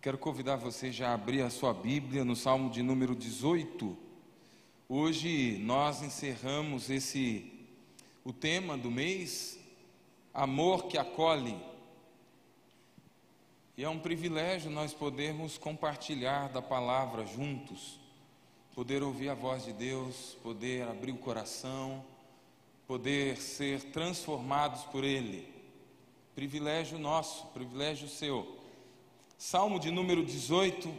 [0.00, 3.98] Quero convidar você já a abrir a sua Bíblia no Salmo de número 18.
[4.88, 7.52] Hoje nós encerramos esse
[8.24, 9.58] o tema do mês,
[10.32, 11.58] amor que acolhe.
[13.76, 17.98] E é um privilégio nós podermos compartilhar da palavra juntos,
[18.76, 22.04] poder ouvir a voz de Deus, poder abrir o coração,
[22.86, 25.52] poder ser transformados por Ele.
[26.36, 28.57] Privilégio nosso, privilégio seu.
[29.38, 30.92] Salmo de número 18.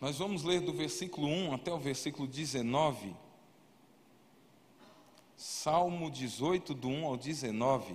[0.00, 3.14] Nós vamos ler do versículo 1 até o versículo 19.
[5.36, 7.94] Salmo 18, do 1 ao 19.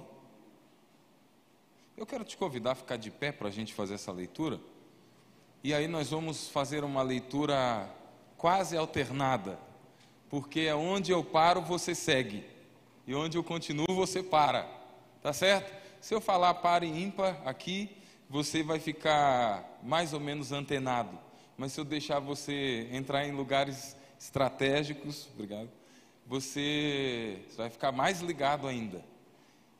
[1.97, 4.59] Eu quero te convidar a ficar de pé para a gente fazer essa leitura.
[5.63, 7.89] E aí nós vamos fazer uma leitura
[8.37, 9.59] quase alternada,
[10.29, 12.45] porque é onde eu paro, você segue,
[13.07, 14.69] e onde eu continuo, você para,
[15.23, 15.88] tá certo?
[16.01, 17.89] Se eu falar par e ímpar aqui,
[18.29, 21.17] você vai ficar mais ou menos antenado.
[21.57, 25.69] Mas se eu deixar você entrar em lugares estratégicos, obrigado,
[26.25, 29.03] você vai ficar mais ligado ainda.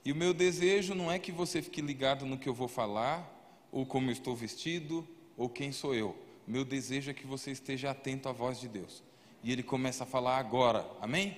[0.04, 3.24] E o meu desejo não é que você fique ligado no que eu vou falar,
[3.72, 6.10] ou como eu estou vestido, ou quem sou eu.
[6.48, 9.04] O meu desejo é que você esteja atento à voz de Deus.
[9.44, 10.86] E ele começa a falar agora.
[11.00, 11.38] Amém?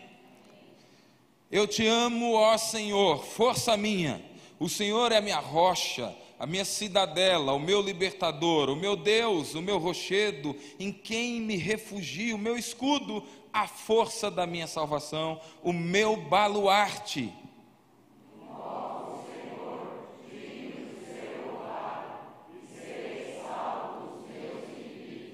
[1.52, 4.31] Eu te amo, ó Senhor, força minha.
[4.62, 9.56] O Senhor é a minha rocha, a minha cidadela, o meu libertador, o meu Deus,
[9.56, 15.42] o meu rochedo, em quem me refugio, o meu escudo, a força da minha salvação,
[15.64, 17.34] o meu baluarte.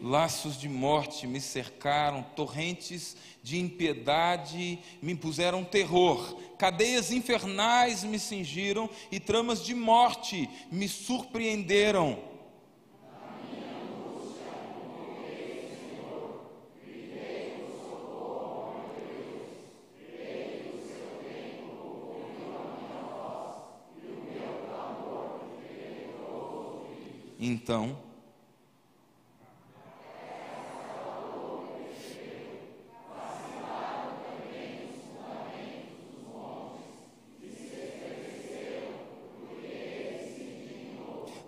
[0.07, 8.89] Laços de morte me cercaram, torrentes de impiedade me impuseram terror, cadeias infernais me cingiram
[9.11, 12.19] e tramas de morte me surpreenderam.
[27.37, 28.06] Então,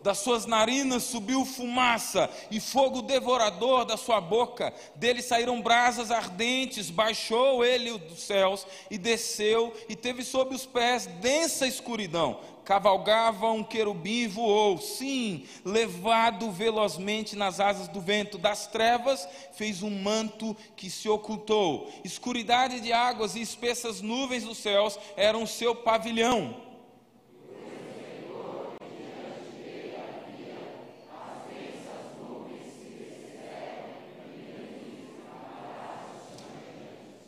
[0.09, 6.89] das suas narinas subiu fumaça e fogo devorador da sua boca, dele saíram brasas ardentes,
[6.89, 12.39] baixou ele dos céus e desceu e teve sob os pés densa escuridão.
[12.65, 19.83] Cavalgava um querubim e voou, sim, levado velozmente nas asas do vento, das trevas fez
[19.83, 21.87] um manto que se ocultou.
[22.03, 26.68] Escuridade de águas e espessas nuvens dos céus eram o seu pavilhão.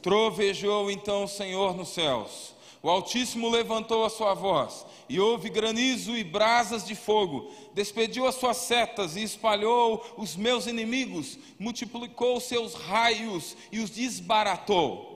[0.02, 2.54] Trovejou então o Senhor nos céus.
[2.84, 7.52] O Altíssimo levantou a sua voz, e houve granizo e brasas de fogo.
[7.76, 15.11] Despediu as suas setas e espalhou os meus inimigos, multiplicou seus raios e os desbaratou.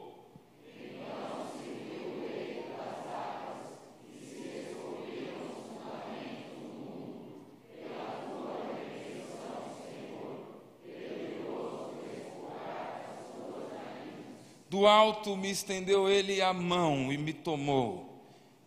[14.76, 18.22] Do alto me estendeu ele a mão e me tomou,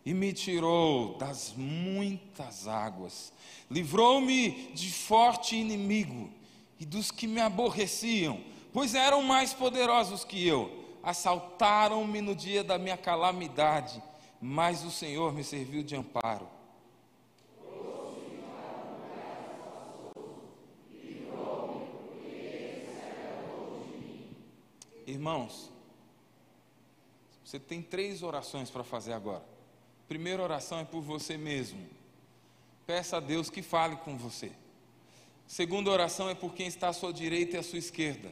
[0.07, 3.31] e me tirou das muitas águas,
[3.71, 6.31] livrou-me de forte inimigo
[6.81, 8.41] e dos que me aborreciam,
[8.73, 10.97] pois eram mais poderosos que eu.
[11.03, 14.03] Assaltaram-me no dia da minha calamidade,
[14.41, 16.49] mas o Senhor me serviu de amparo.
[25.07, 25.77] Irmãos,
[27.49, 29.43] você tem três orações para fazer agora.
[30.07, 31.83] Primeira oração é por você mesmo.
[32.87, 34.53] Peça a Deus que fale com você.
[35.47, 38.31] Segunda oração é por quem está à sua direita e à sua esquerda.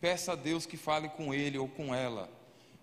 [0.00, 2.26] Peça a Deus que fale com ele ou com ela.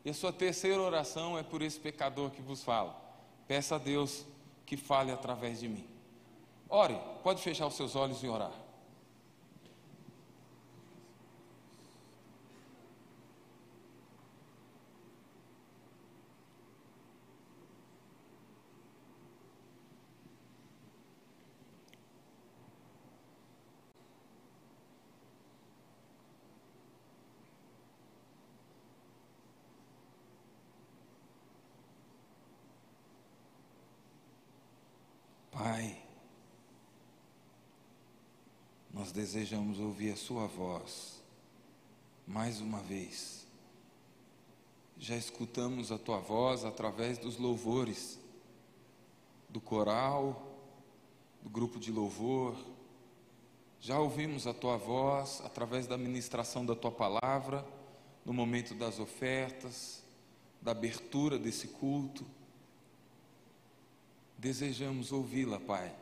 [0.05, 2.95] E a sua terceira oração é por esse pecador que vos fala.
[3.47, 4.23] Peça a Deus
[4.67, 5.87] que fale através de mim.
[6.69, 8.53] Ore, pode fechar os seus olhos e orar.
[35.61, 35.95] Pai,
[39.11, 41.21] desejamos ouvir a Sua voz
[42.25, 43.45] mais uma vez.
[44.97, 48.19] Já escutamos a Tua voz através dos louvores,
[49.49, 50.57] do coral,
[51.41, 52.55] do grupo de louvor.
[53.79, 57.65] Já ouvimos a Tua voz através da ministração da Tua palavra,
[58.23, 60.03] no momento das ofertas,
[60.61, 62.25] da abertura desse culto.
[64.37, 65.93] Desejamos ouvi-la, Pai,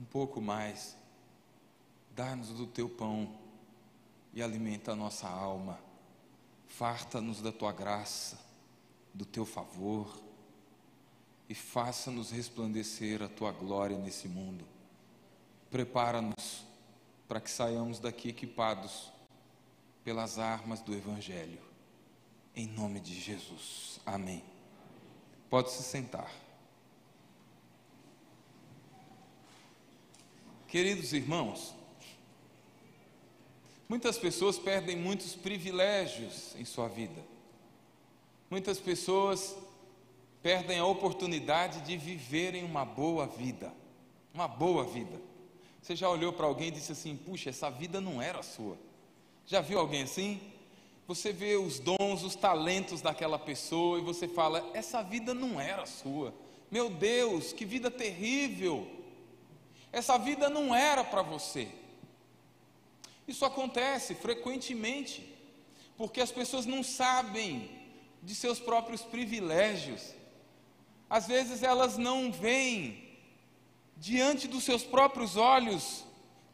[0.00, 0.96] um pouco mais.
[2.18, 3.32] Dá-nos do teu pão
[4.34, 5.78] e alimenta a nossa alma.
[6.66, 8.36] Farta-nos da tua graça,
[9.14, 10.20] do teu favor
[11.48, 14.64] e faça-nos resplandecer a tua glória nesse mundo.
[15.70, 16.64] Prepara-nos
[17.28, 19.12] para que saiamos daqui equipados
[20.02, 21.62] pelas armas do Evangelho.
[22.52, 24.00] Em nome de Jesus.
[24.04, 24.42] Amém.
[25.48, 26.32] Pode se sentar.
[30.66, 31.77] Queridos irmãos,
[33.88, 37.24] muitas pessoas perdem muitos privilégios em sua vida.
[38.50, 39.56] Muitas pessoas
[40.42, 43.72] perdem a oportunidade de viverem uma boa vida.
[44.32, 45.20] Uma boa vida.
[45.82, 48.76] Você já olhou para alguém e disse assim: puxa, essa vida não era sua.
[49.46, 50.40] Já viu alguém assim?
[51.06, 55.86] Você vê os dons, os talentos daquela pessoa e você fala: essa vida não era
[55.86, 56.34] sua.
[56.70, 58.86] Meu Deus, que vida terrível!
[59.90, 61.68] Essa vida não era para você.
[63.28, 65.36] Isso acontece frequentemente,
[65.96, 67.70] porque as pessoas não sabem
[68.22, 70.14] de seus próprios privilégios.
[71.08, 73.06] Às vezes elas não veem
[73.96, 76.04] diante dos seus próprios olhos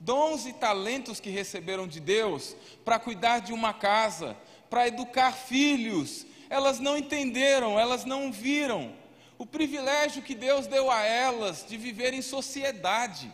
[0.01, 2.55] dons e talentos que receberam de Deus
[2.85, 4.37] para cuidar de uma casa,
[4.69, 6.27] para educar filhos.
[6.51, 8.93] Elas não entenderam, elas não viram
[9.39, 13.33] o privilégio que Deus deu a elas de viver em sociedade,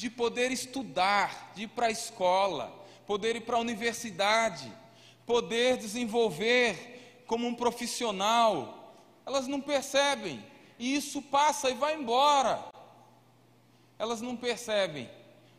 [0.00, 2.74] de poder estudar, de ir para a escola,
[3.06, 4.72] poder ir para a universidade,
[5.26, 8.94] poder desenvolver como um profissional.
[9.26, 10.42] Elas não percebem,
[10.78, 12.64] e isso passa e vai embora.
[13.98, 15.06] Elas não percebem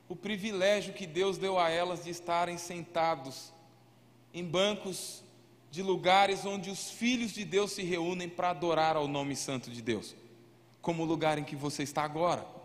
[0.09, 3.53] o privilégio que Deus deu a elas de estarem sentados
[4.33, 5.23] em bancos
[5.69, 9.83] de lugares onde os filhos de Deus se reúnem para adorar ao nome santo de
[9.83, 10.15] Deus,
[10.81, 12.59] como o lugar em que você está agora.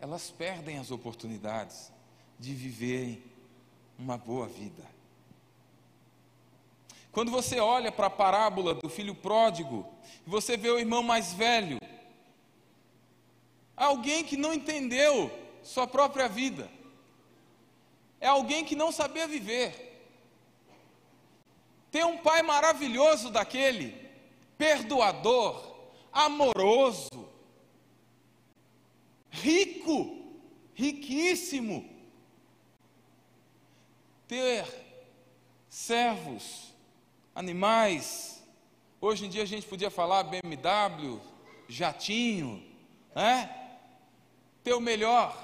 [0.00, 1.92] Elas perdem as oportunidades
[2.38, 3.22] de viverem
[3.98, 4.84] uma boa vida.
[7.12, 9.86] Quando você olha para a parábola do filho pródigo,
[10.26, 11.78] você vê o irmão mais velho,
[13.74, 15.30] alguém que não entendeu
[15.62, 16.70] sua própria vida,
[18.20, 19.86] é alguém que não sabia viver
[21.96, 23.94] ter um pai maravilhoso daquele,
[24.58, 25.74] perdoador,
[26.12, 27.25] amoroso,
[29.42, 30.34] rico,
[30.74, 31.88] riquíssimo.
[34.28, 34.66] Ter
[35.68, 36.74] servos,
[37.34, 38.42] animais.
[39.00, 41.20] Hoje em dia a gente podia falar BMW,
[41.68, 42.62] jatinho,
[43.14, 43.78] né?
[44.64, 45.36] Ter o melhor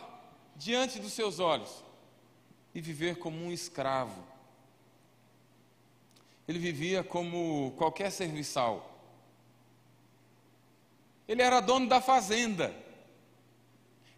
[0.57, 1.85] diante dos seus olhos
[2.75, 4.33] e viver como um escravo
[6.47, 8.91] ele vivia como qualquer serviçal.
[11.27, 12.75] Ele era dono da fazenda.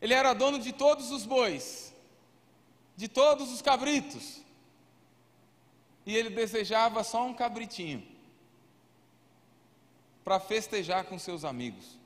[0.04, 1.90] Ele era dono de todos os bois,
[2.94, 4.42] de todos os cabritos.
[6.04, 8.06] E ele desejava só um cabritinho
[10.22, 11.98] para festejar com seus amigos.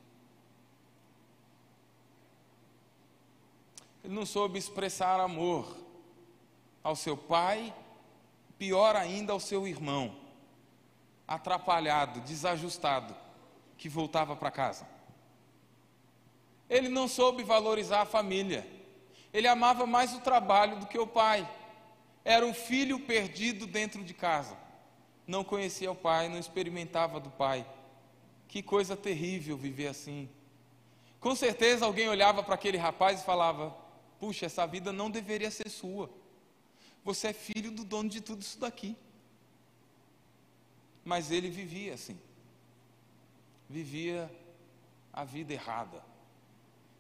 [4.04, 5.76] Ele não soube expressar amor
[6.84, 7.74] ao seu pai
[8.56, 10.16] pior ainda ao seu irmão,
[11.26, 13.12] atrapalhado, desajustado,
[13.76, 14.97] que voltava para casa.
[16.68, 18.66] Ele não soube valorizar a família,
[19.32, 21.48] ele amava mais o trabalho do que o pai.
[22.24, 24.56] Era um filho perdido dentro de casa.
[25.26, 27.66] Não conhecia o pai, não experimentava do pai.
[28.46, 30.28] Que coisa terrível viver assim.
[31.20, 33.76] Com certeza alguém olhava para aquele rapaz e falava:
[34.18, 36.10] Puxa, essa vida não deveria ser sua.
[37.04, 38.96] Você é filho do dono de tudo isso daqui.
[41.04, 42.18] Mas ele vivia assim.
[43.68, 44.30] Vivia
[45.12, 46.07] a vida errada.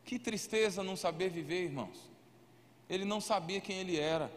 [0.08, 1.98] Que tristeza não saber viver, irmãos.
[2.88, 4.32] Ele não sabia quem ele era,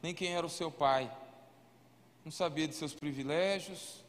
[0.00, 1.10] nem quem era o seu pai.
[2.24, 4.04] Não sabia de seus privilégios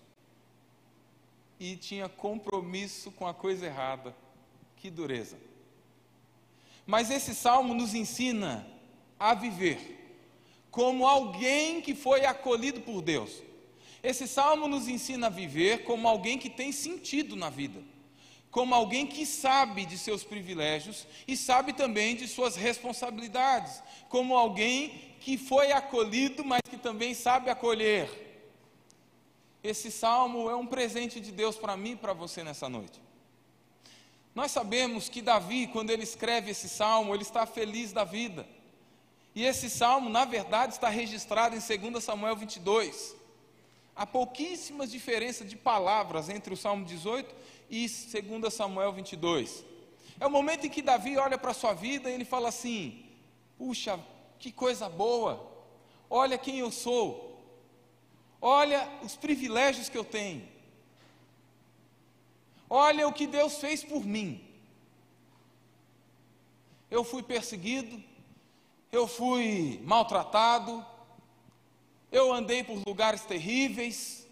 [1.59, 4.15] e tinha compromisso com a coisa errada.
[4.75, 5.39] Que dureza.
[6.85, 8.63] Mas esse salmo nos ensina
[9.17, 10.21] a viver
[10.69, 13.41] como alguém que foi acolhido por Deus.
[14.03, 17.81] Esse salmo nos ensina a viver como alguém que tem sentido na vida,
[18.57, 25.13] como alguém que sabe de seus privilégios e sabe também de suas responsabilidades, como alguém
[25.19, 28.09] que foi acolhido, mas que também sabe acolher.
[29.63, 32.99] Esse salmo é um presente de Deus para mim e para você nessa noite.
[34.33, 38.47] Nós sabemos que Davi, quando ele escreve esse salmo, ele está feliz da vida.
[39.35, 41.59] E esse salmo, na verdade, está registrado em
[41.91, 43.15] 2 Samuel 22.
[43.95, 47.35] Há pouquíssimas diferenças de palavras entre o Salmo 18
[47.69, 49.65] e 2 Samuel 22.
[50.19, 53.05] É o momento em que Davi olha para a sua vida e ele fala assim:
[53.57, 53.99] Puxa,
[54.39, 55.45] que coisa boa,
[56.09, 57.41] olha quem eu sou,
[58.41, 60.47] olha os privilégios que eu tenho,
[62.69, 64.43] olha o que Deus fez por mim.
[66.89, 68.01] Eu fui perseguido,
[68.91, 70.85] eu fui maltratado,
[72.11, 74.26] eu andei por lugares terríveis,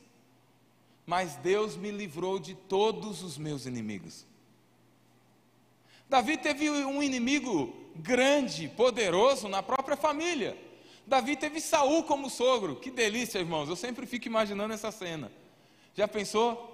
[1.06, 4.26] mas Deus me livrou de todos os meus inimigos.
[6.10, 10.58] Davi teve um inimigo grande, poderoso na própria família.
[11.06, 12.76] Davi teve Saul como sogro.
[12.76, 13.70] Que delícia, irmãos.
[13.70, 15.32] Eu sempre fico imaginando essa cena.
[15.94, 16.72] Já pensou?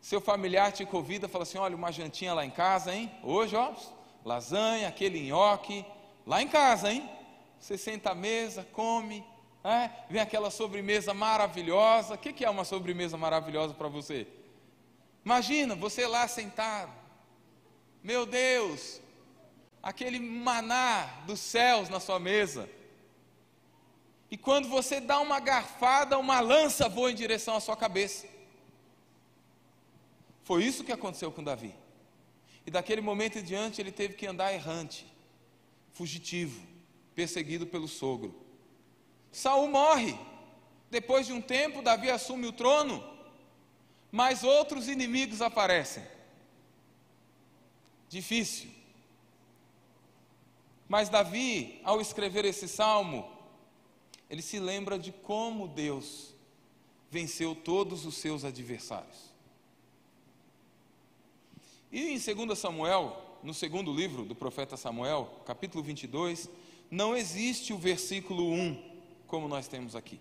[0.00, 3.10] Seu familiar te convida, fala assim: "Olha, uma jantinha lá em casa, hein?
[3.22, 3.74] Hoje, ó,
[4.24, 5.84] lasanha, aquele nhoque,
[6.26, 7.08] lá em casa, hein?
[7.58, 9.24] Você senta à mesa, come,
[9.64, 9.90] é?
[10.08, 12.14] vem aquela sobremesa maravilhosa.
[12.14, 14.26] O que é uma sobremesa maravilhosa para você?
[15.24, 16.92] Imagina você lá sentado,
[18.02, 19.00] meu Deus,
[19.82, 22.68] aquele maná dos céus na sua mesa.
[24.30, 28.26] E quando você dá uma garfada, uma lança voa em direção à sua cabeça.
[30.44, 31.74] Foi isso que aconteceu com Davi.
[32.66, 35.06] E daquele momento em diante ele teve que andar errante,
[35.92, 36.66] fugitivo,
[37.14, 38.47] perseguido pelo sogro.
[39.30, 40.18] Saul morre.
[40.90, 43.04] Depois de um tempo, Davi assume o trono,
[44.10, 46.02] mas outros inimigos aparecem.
[48.08, 48.70] Difícil.
[50.88, 53.30] Mas Davi, ao escrever esse salmo,
[54.30, 56.34] ele se lembra de como Deus
[57.10, 59.28] venceu todos os seus adversários.
[61.92, 66.48] E em 2 Samuel, no segundo livro do profeta Samuel, capítulo 22,
[66.90, 68.87] não existe o versículo 1
[69.28, 70.18] como nós temos aqui.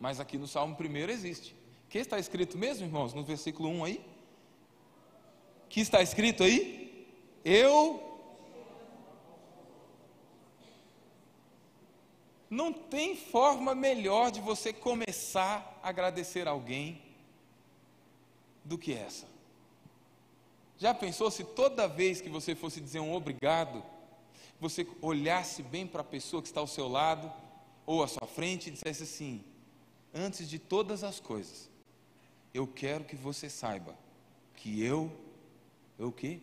[0.00, 1.54] Mas aqui no Salmo 1 existe.
[1.86, 4.06] O que está escrito mesmo, irmãos, no versículo 1 aí?
[5.66, 7.06] O que está escrito aí?
[7.44, 8.00] Eu.
[12.48, 17.02] Não tem forma melhor de você começar a agradecer alguém
[18.64, 19.26] do que essa.
[20.78, 23.82] Já pensou se toda vez que você fosse dizer um obrigado,
[24.60, 27.32] você olhasse bem para a pessoa que está ao seu lado
[27.86, 29.44] ou à sua frente e dissesse assim:
[30.12, 31.70] Antes de todas as coisas,
[32.52, 33.96] eu quero que você saiba
[34.54, 35.10] que eu,
[35.98, 36.40] eu o quê?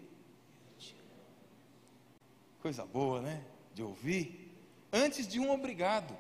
[2.62, 3.44] Coisa boa, né?
[3.74, 4.54] De ouvir.
[4.94, 6.16] Antes de um obrigado.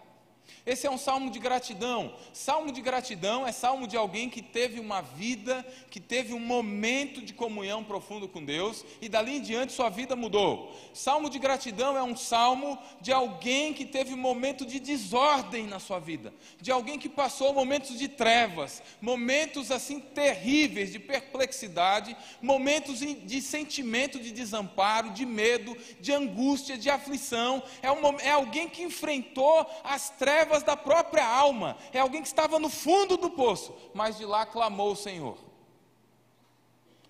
[0.66, 2.14] Esse é um salmo de gratidão.
[2.32, 7.22] Salmo de gratidão é salmo de alguém que teve uma vida, que teve um momento
[7.22, 10.72] de comunhão profundo com Deus e dali em diante sua vida mudou.
[10.94, 15.80] Salmo de gratidão é um salmo de alguém que teve um momento de desordem na
[15.80, 23.00] sua vida, de alguém que passou momentos de trevas, momentos assim terríveis de perplexidade, momentos
[23.00, 27.64] de sentimento de desamparo, de medo, de angústia, de aflição.
[27.82, 31.78] É, um, é alguém que enfrentou as trevas trevas da própria alma.
[31.94, 35.38] É alguém que estava no fundo do poço, mas de lá clamou o Senhor.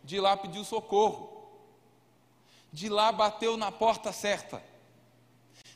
[0.04, 1.30] De lá pediu socorro.
[2.74, 4.62] De lá bateu na porta certa.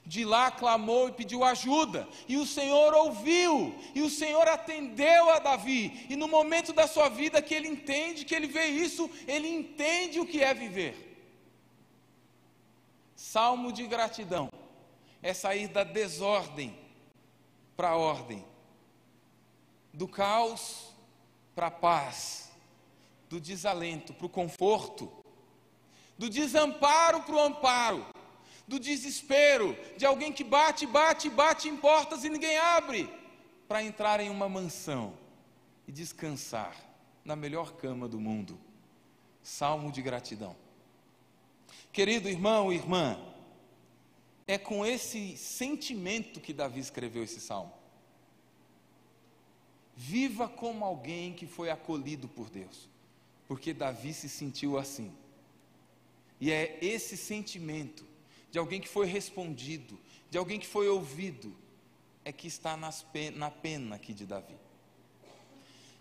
[0.05, 5.39] De lá clamou e pediu ajuda, e o Senhor ouviu, e o Senhor atendeu a
[5.39, 9.47] Davi, e no momento da sua vida que ele entende que ele vê isso, ele
[9.47, 11.17] entende o que é viver.
[13.15, 14.47] Salmo de gratidão
[15.23, 16.84] é sair da desordem
[17.75, 18.45] para a ordem,
[19.93, 20.93] do caos
[21.53, 22.51] para a paz,
[23.29, 25.11] do desalento para o conforto,
[26.17, 28.05] do desamparo para o amparo,
[28.67, 33.09] do desespero de alguém que bate, bate, bate em portas e ninguém abre,
[33.67, 35.13] para entrar em uma mansão
[35.87, 36.75] e descansar
[37.23, 38.59] na melhor cama do mundo.
[39.41, 40.55] Salmo de gratidão.
[41.91, 43.19] Querido irmão e irmã,
[44.47, 47.73] é com esse sentimento que Davi escreveu esse salmo.
[49.95, 52.89] Viva como alguém que foi acolhido por Deus,
[53.47, 55.11] porque Davi se sentiu assim.
[56.39, 58.05] E é esse sentimento
[58.51, 59.97] de alguém que foi respondido,
[60.29, 61.55] de alguém que foi ouvido,
[62.23, 64.55] é que está na pena aqui de Davi.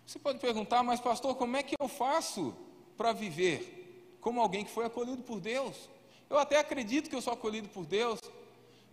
[0.05, 2.55] Você pode perguntar, mas pastor, como é que eu faço
[2.97, 5.87] para viver como alguém que foi acolhido por Deus.
[6.29, 8.19] Eu até acredito que eu sou acolhido por Deus,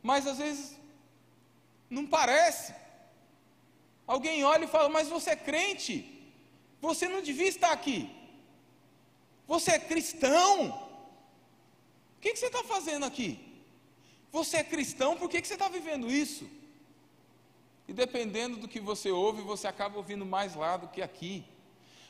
[0.02, 0.76] mas às vezes
[1.88, 2.74] não parece.
[4.06, 5.94] Alguém olha e fala: Mas você é crente,
[6.80, 8.10] você não devia estar aqui.
[9.46, 10.68] Você é cristão.
[12.16, 13.52] O que, que você está fazendo aqui?
[14.30, 16.48] Você é cristão, por que, que você está vivendo isso?
[17.86, 21.44] E dependendo do que você ouve, você acaba ouvindo mais lá do que aqui.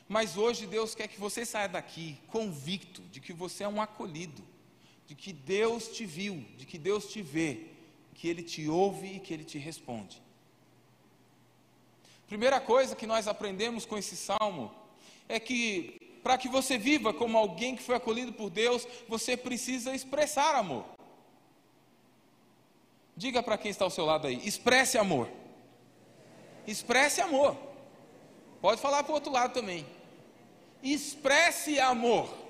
[0.07, 4.43] Mas hoje Deus quer que você saia daqui convicto de que você é um acolhido,
[5.07, 7.67] de que Deus te viu, de que Deus te vê,
[8.13, 10.21] que Ele te ouve e que Ele te responde.
[12.27, 14.73] Primeira coisa que nós aprendemos com esse salmo
[15.27, 19.93] é que para que você viva como alguém que foi acolhido por Deus, você precisa
[19.93, 20.85] expressar amor.
[23.15, 25.29] Diga para quem está ao seu lado aí: expresse amor.
[26.65, 27.57] Expresse amor.
[28.61, 29.85] Pode falar para o outro lado também.
[30.81, 32.42] Expresse amor.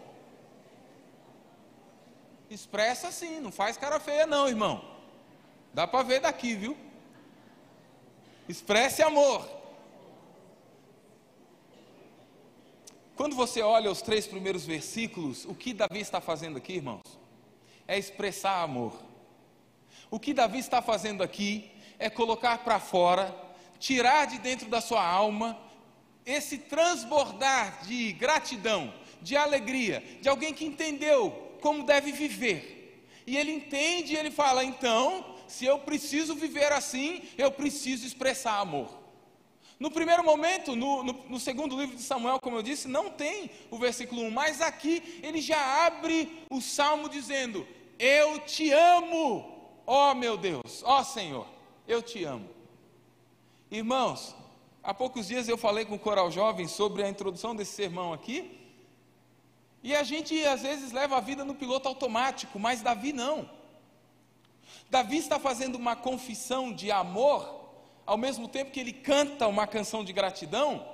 [2.53, 4.86] Expressa sim, não faz cara feia, não, irmão.
[5.74, 6.77] Dá para ver daqui, viu?
[8.48, 9.43] Expresse amor.
[13.15, 17.01] Quando você olha os três primeiros versículos, o que Davi está fazendo aqui, irmãos?
[17.88, 18.93] É expressar amor.
[20.12, 23.36] O que Davi está fazendo aqui é colocar para fora,
[23.79, 25.60] tirar de dentro da sua alma
[26.24, 28.93] esse transbordar de gratidão,
[29.24, 33.08] de alegria, de alguém que entendeu como deve viver.
[33.25, 38.60] E ele entende e ele fala: então, se eu preciso viver assim, eu preciso expressar
[38.60, 39.01] amor.
[39.79, 43.50] No primeiro momento, no, no, no, segundo livro de Samuel, como eu disse, não tem
[43.72, 47.65] o versículo 1, mas aqui ele já abre o salmo dizendo:
[47.98, 51.48] Eu te amo, ó meu Deus, ó Senhor,
[51.88, 52.50] eu te amo.
[53.72, 54.36] Irmãos,
[54.84, 58.62] há poucos dias eu falei com o Coral Jovem sobre a introdução desse sermão aqui,
[59.83, 63.49] e a gente às vezes leva a vida no piloto automático, mas Davi não.
[64.89, 67.69] Davi está fazendo uma confissão de amor,
[68.05, 70.87] ao mesmo tempo que ele canta uma canção de gratidão.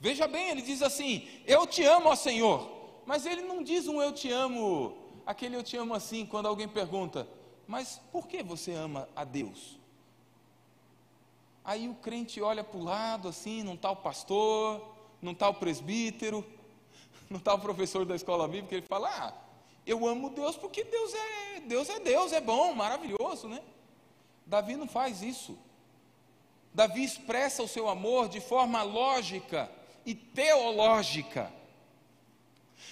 [0.00, 2.72] Veja bem, ele diz assim: Eu te amo, ó Senhor.
[3.06, 6.66] Mas ele não diz um eu te amo, aquele eu te amo assim, quando alguém
[6.66, 7.28] pergunta,
[7.66, 9.78] mas por que você ama a Deus?
[11.62, 15.54] Aí o crente olha para o lado assim, não está o pastor, não está o
[15.54, 16.44] presbítero,
[17.28, 19.34] não está o professor da escola bíblica, ele fala: Ah,
[19.86, 23.60] eu amo Deus porque Deus é Deus, é Deus, é bom, maravilhoso, né?
[24.46, 25.58] Davi não faz isso.
[26.72, 29.70] Davi expressa o seu amor de forma lógica
[30.04, 31.52] e teológica.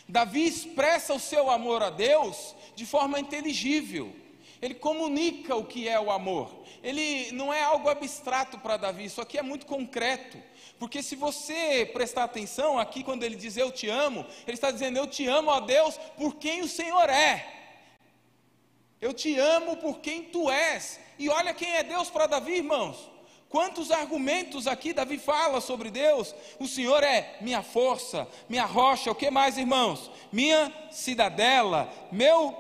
[0.09, 4.15] Davi expressa o seu amor a Deus de forma inteligível.
[4.61, 6.63] Ele comunica o que é o amor.
[6.83, 10.39] Ele não é algo abstrato para Davi, isso aqui é muito concreto.
[10.83, 14.97] Porque se você prestar atenção aqui, quando ele diz eu te amo, ele está dizendo
[14.97, 17.47] eu te amo a Deus por quem o Senhor é.
[19.01, 20.99] Eu te amo por quem tu és.
[21.21, 23.09] E olha quem é Deus para Davi, irmãos.
[23.49, 26.35] Quantos argumentos aqui Davi fala sobre Deus?
[26.59, 30.11] O Senhor é minha força, minha rocha, o que mais, irmãos?
[30.33, 32.57] Minha cidadela, meu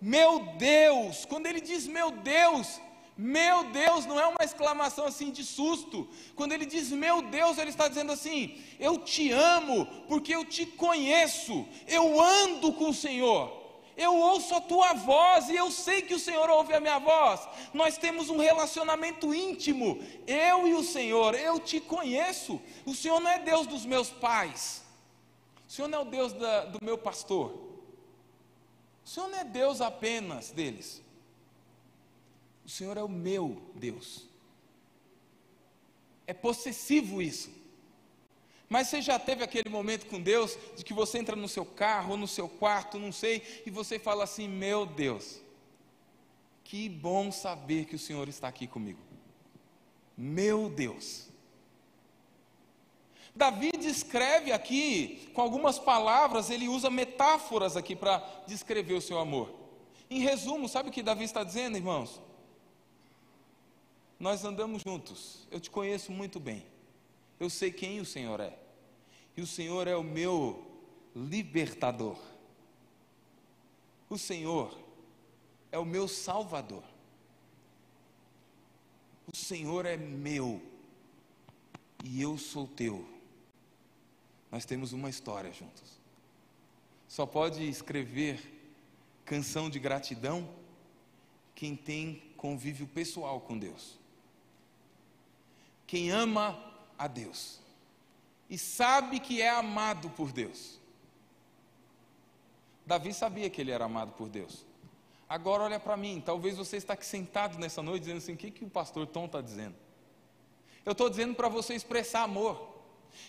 [0.00, 1.24] meu Deus.
[1.24, 2.80] Quando ele diz meu Deus,
[3.16, 6.08] meu Deus, não é uma exclamação assim de susto.
[6.34, 10.64] Quando ele diz meu Deus, ele está dizendo assim: Eu te amo, porque eu te
[10.64, 13.60] conheço, eu ando com o Senhor.
[13.94, 17.46] Eu ouço a tua voz e eu sei que o Senhor ouve a minha voz.
[17.74, 21.34] Nós temos um relacionamento íntimo, eu e o Senhor.
[21.34, 22.60] Eu te conheço.
[22.86, 24.82] O Senhor não é Deus dos meus pais.
[25.68, 27.52] O Senhor não é o Deus da, do meu pastor.
[29.04, 31.02] O Senhor não é Deus apenas deles.
[32.72, 34.26] O Senhor é o meu Deus.
[36.26, 37.50] É possessivo isso.
[38.66, 42.16] Mas você já teve aquele momento com Deus de que você entra no seu carro,
[42.16, 45.38] no seu quarto, não sei, e você fala assim: Meu Deus,
[46.64, 49.00] que bom saber que o Senhor está aqui comigo.
[50.16, 51.28] Meu Deus.
[53.36, 59.52] Davi descreve aqui, com algumas palavras, ele usa metáforas aqui para descrever o seu amor.
[60.08, 62.31] Em resumo, sabe o que Davi está dizendo, irmãos?
[64.22, 66.64] Nós andamos juntos, eu te conheço muito bem,
[67.40, 68.56] eu sei quem o Senhor é,
[69.36, 70.64] e o Senhor é o meu
[71.12, 72.16] libertador,
[74.08, 74.78] o Senhor
[75.72, 76.84] é o meu salvador,
[79.26, 80.62] o Senhor é meu,
[82.04, 83.04] e eu sou teu.
[84.52, 85.98] Nós temos uma história juntos.
[87.08, 88.40] Só pode escrever
[89.24, 90.48] canção de gratidão
[91.56, 94.00] quem tem convívio pessoal com Deus
[95.92, 96.58] quem ama
[96.96, 97.60] a Deus
[98.48, 100.80] e sabe que é amado por Deus.
[102.86, 104.64] Davi sabia que ele era amado por Deus.
[105.28, 108.50] Agora olha para mim, talvez você está aqui sentado nessa noite dizendo assim: o que,
[108.50, 109.74] que o pastor Tom está dizendo?
[110.82, 112.72] Eu estou dizendo para você expressar amor.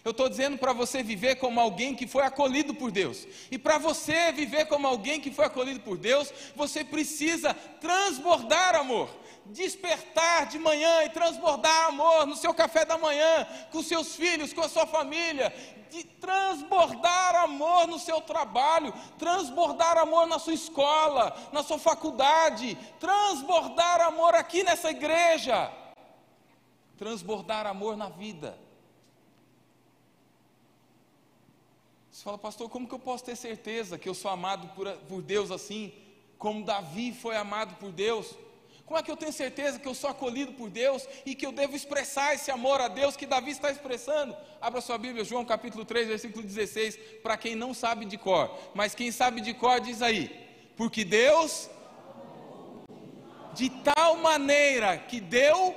[0.05, 3.27] Eu estou dizendo para você viver como alguém que foi acolhido por Deus.
[3.51, 9.09] E para você viver como alguém que foi acolhido por Deus, você precisa transbordar amor.
[9.45, 14.61] Despertar de manhã e transbordar amor no seu café da manhã, com seus filhos, com
[14.61, 15.53] a sua família.
[15.89, 24.01] De transbordar amor no seu trabalho, transbordar amor na sua escola, na sua faculdade, transbordar
[24.01, 25.71] amor aqui nessa igreja
[27.03, 28.57] transbordar amor na vida.
[32.09, 35.21] Você fala, pastor, como que eu posso ter certeza que eu sou amado por, por
[35.21, 35.91] Deus assim,
[36.37, 38.35] como Davi foi amado por Deus?
[38.85, 41.51] Como é que eu tenho certeza que eu sou acolhido por Deus e que eu
[41.51, 44.35] devo expressar esse amor a Deus que Davi está expressando?
[44.59, 48.93] Abra sua Bíblia, João capítulo 3, versículo 16, para quem não sabe de cor, mas
[48.93, 50.29] quem sabe de cor diz aí:
[50.75, 51.69] Porque Deus,
[53.53, 55.75] de tal maneira que deu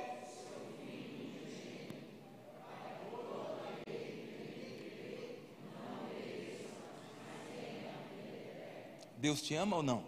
[9.17, 10.05] Deus te ama ou não?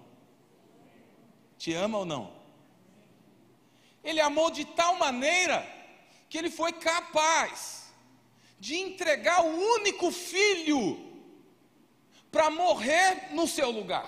[1.58, 2.39] Te ama ou não?
[4.04, 5.68] Ele amou de tal maneira
[6.30, 7.92] que ele foi capaz
[8.60, 11.08] de entregar o único filho
[12.32, 14.08] para morrer no seu lugar,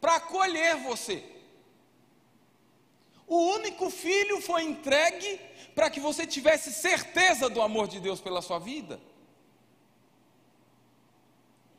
[0.00, 1.24] para acolher você.
[3.26, 5.40] O único filho foi entregue
[5.74, 9.00] para que você tivesse certeza do amor de Deus pela sua vida.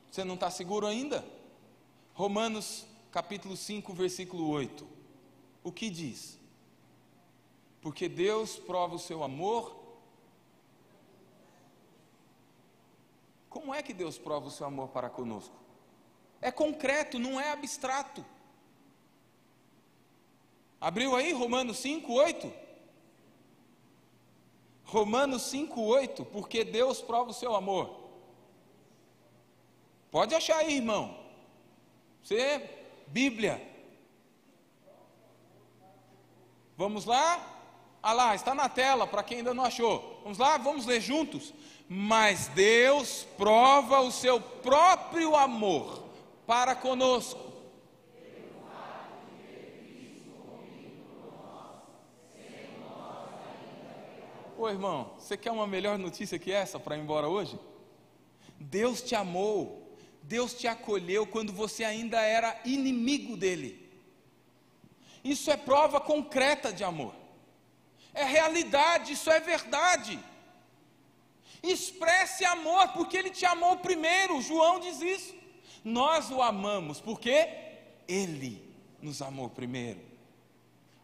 [0.10, 1.26] Você não está seguro ainda?
[2.14, 4.88] Romanos capítulo 5, versículo 8.
[5.64, 6.40] O que diz?
[7.84, 9.76] Porque Deus prova o seu amor.
[13.50, 15.54] Como é que Deus prova o seu amor para conosco?
[16.42, 18.26] É concreto, não é abstrato.
[20.80, 22.54] Abriu aí Romanos 5, 8?
[24.86, 26.24] Romanos 5, 8.
[26.26, 28.00] Porque Deus prova o seu amor.
[30.10, 31.20] Pode achar aí, irmão.
[32.22, 32.70] Você,
[33.08, 33.62] Bíblia.
[36.78, 37.53] Vamos lá?
[38.04, 40.20] Ah lá, está na tela para quem ainda não achou.
[40.24, 41.54] Vamos lá, vamos ler juntos.
[41.88, 46.04] Mas Deus prova o seu próprio amor
[46.46, 47.54] para conosco.
[54.58, 57.58] Ô irmão, você quer uma melhor notícia que essa para ir embora hoje?
[58.60, 59.84] Deus te amou
[60.24, 63.92] Deus te acolheu quando você ainda era inimigo dele.
[65.24, 67.14] Isso é prova concreta de amor.
[68.14, 70.20] É realidade, isso é verdade.
[71.62, 74.42] Expresse amor, porque ele te amou primeiro.
[74.42, 75.34] João diz isso.
[75.84, 77.50] Nós o amamos porque
[78.08, 78.62] ele
[79.02, 80.02] nos amou primeiro.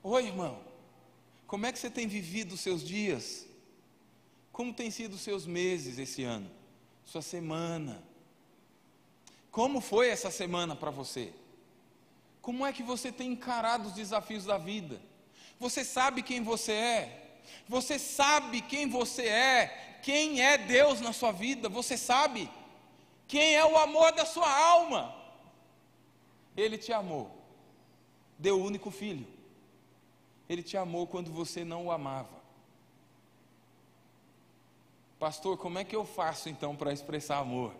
[0.03, 0.59] Oi, irmão.
[1.47, 3.47] Como é que você tem vivido os seus dias?
[4.51, 6.49] Como tem sido os seus meses esse ano?
[7.05, 8.03] Sua semana?
[9.49, 11.33] Como foi essa semana para você?
[12.41, 15.01] Como é que você tem encarado os desafios da vida?
[15.59, 17.39] Você sabe quem você é?
[17.67, 19.99] Você sabe quem você é?
[20.01, 21.67] Quem é Deus na sua vida?
[21.67, 22.49] Você sabe?
[23.27, 25.15] Quem é o amor da sua alma?
[26.55, 27.29] Ele te amou,
[28.37, 29.27] deu o único filho.
[30.47, 32.39] Ele te amou quando você não o amava.
[35.19, 37.75] Pastor, como é que eu faço então para expressar amor?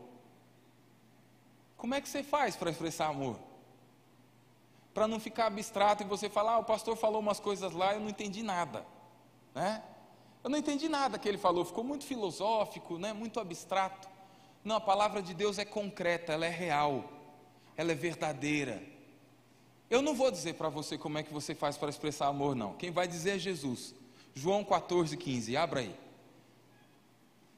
[1.78, 3.40] Como é que você faz para expressar amor?
[4.94, 8.00] Para não ficar abstrato e você falar, ah, o pastor falou umas coisas lá, eu
[8.00, 8.86] não entendi nada,
[9.54, 9.84] né?
[10.44, 13.14] Eu não entendi nada que ele falou, ficou muito filosófico, né?
[13.14, 14.08] Muito abstrato.
[14.64, 17.06] Não, a palavra de Deus é concreta, ela é real,
[17.78, 18.82] ela é verdadeira.
[19.90, 22.74] Eu não vou dizer para você como é que você faz para expressar amor, não.
[22.74, 23.96] Quem vai dizer é Jesus.
[24.36, 25.96] João 14, 15, abra aí.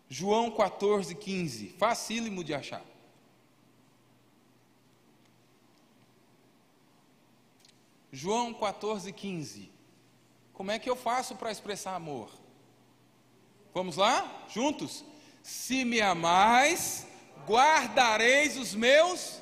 [0.09, 2.83] João 14, 15, facílimo de achar.
[8.11, 9.71] João 14, 15.
[10.53, 12.29] Como é que eu faço para expressar amor?
[13.73, 14.45] Vamos lá?
[14.49, 15.05] Juntos?
[15.41, 17.07] Se me amais,
[17.47, 19.39] guardareis os meus.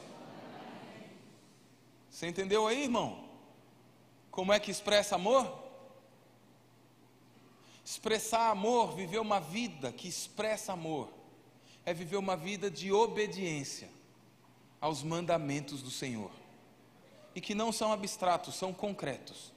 [2.10, 3.28] Você entendeu aí, irmão?
[4.30, 5.58] Como é que expressa amor?
[7.84, 11.12] Expressar amor, viver uma vida que expressa amor,
[11.84, 13.90] é viver uma vida de obediência
[14.80, 16.39] aos mandamentos do Senhor
[17.36, 19.54] e que não são abstratos, são concretos.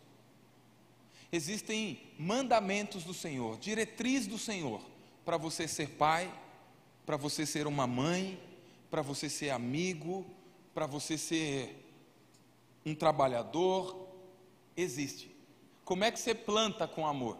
[1.30, 4.80] Existem mandamentos do Senhor, diretriz do Senhor,
[5.24, 6.32] para você ser pai,
[7.06, 8.38] para você ser uma mãe,
[8.90, 10.26] para você ser amigo,
[10.74, 11.82] para você ser
[12.84, 14.08] um trabalhador,
[14.76, 15.34] existe.
[15.84, 17.38] Como é que você planta com amor?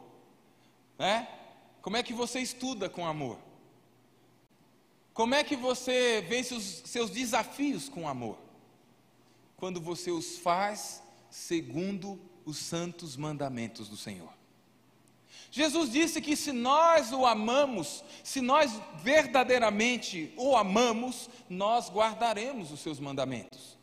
[0.98, 1.28] Né?
[1.80, 3.38] Como é que você estuda com amor?
[5.12, 8.38] Como é que você vence os seus desafios com amor?
[9.62, 14.32] Quando você os faz segundo os santos mandamentos do Senhor.
[15.52, 18.72] Jesus disse que se nós o amamos, se nós
[19.04, 23.78] verdadeiramente o amamos, nós guardaremos os seus mandamentos.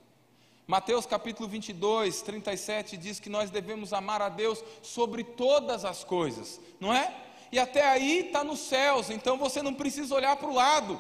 [0.68, 6.60] Mateus capítulo 22, 37 diz que nós devemos amar a Deus sobre todas as coisas,
[6.78, 7.16] não é?
[7.54, 11.00] E até aí está nos céus, então você não precisa olhar para o lado.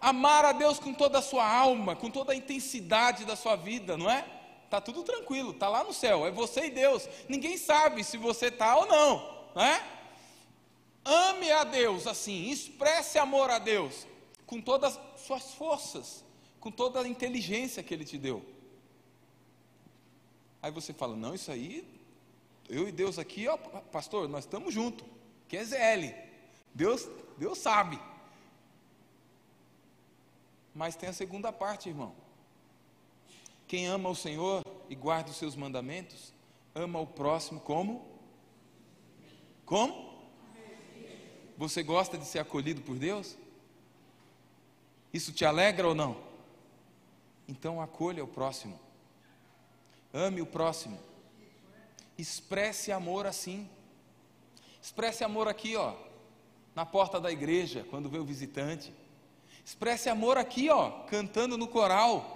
[0.00, 3.96] Amar a Deus com toda a sua alma, com toda a intensidade da sua vida,
[3.96, 4.24] não é?
[4.64, 7.08] Está tudo tranquilo, está lá no céu, é você e Deus.
[7.28, 9.82] Ninguém sabe se você está ou não né?
[11.02, 14.06] Ame a Deus assim, expresse amor a Deus
[14.44, 16.22] com todas as suas forças,
[16.60, 18.44] com toda a inteligência que Ele te deu.
[20.62, 21.88] Aí você fala: Não, isso aí,
[22.68, 25.06] eu e Deus aqui, ó, pastor, nós estamos juntos,
[25.48, 26.12] que é ZL,
[26.74, 27.98] Deus, Deus sabe.
[30.76, 32.14] Mas tem a segunda parte, irmão.
[33.66, 36.32] Quem ama o Senhor e guarda os seus mandamentos,
[36.74, 38.16] ama o próximo como
[39.66, 40.14] como?
[41.58, 43.36] Você gosta de ser acolhido por Deus?
[45.12, 46.16] Isso te alegra ou não?
[47.48, 48.78] Então acolha o próximo.
[50.14, 50.98] Ame o próximo.
[52.16, 53.68] Expresse amor assim.
[54.80, 55.96] Expresse amor aqui, ó,
[56.72, 58.92] na porta da igreja, quando vê o visitante.
[59.66, 62.34] Expresse amor aqui, ó, cantando no coral.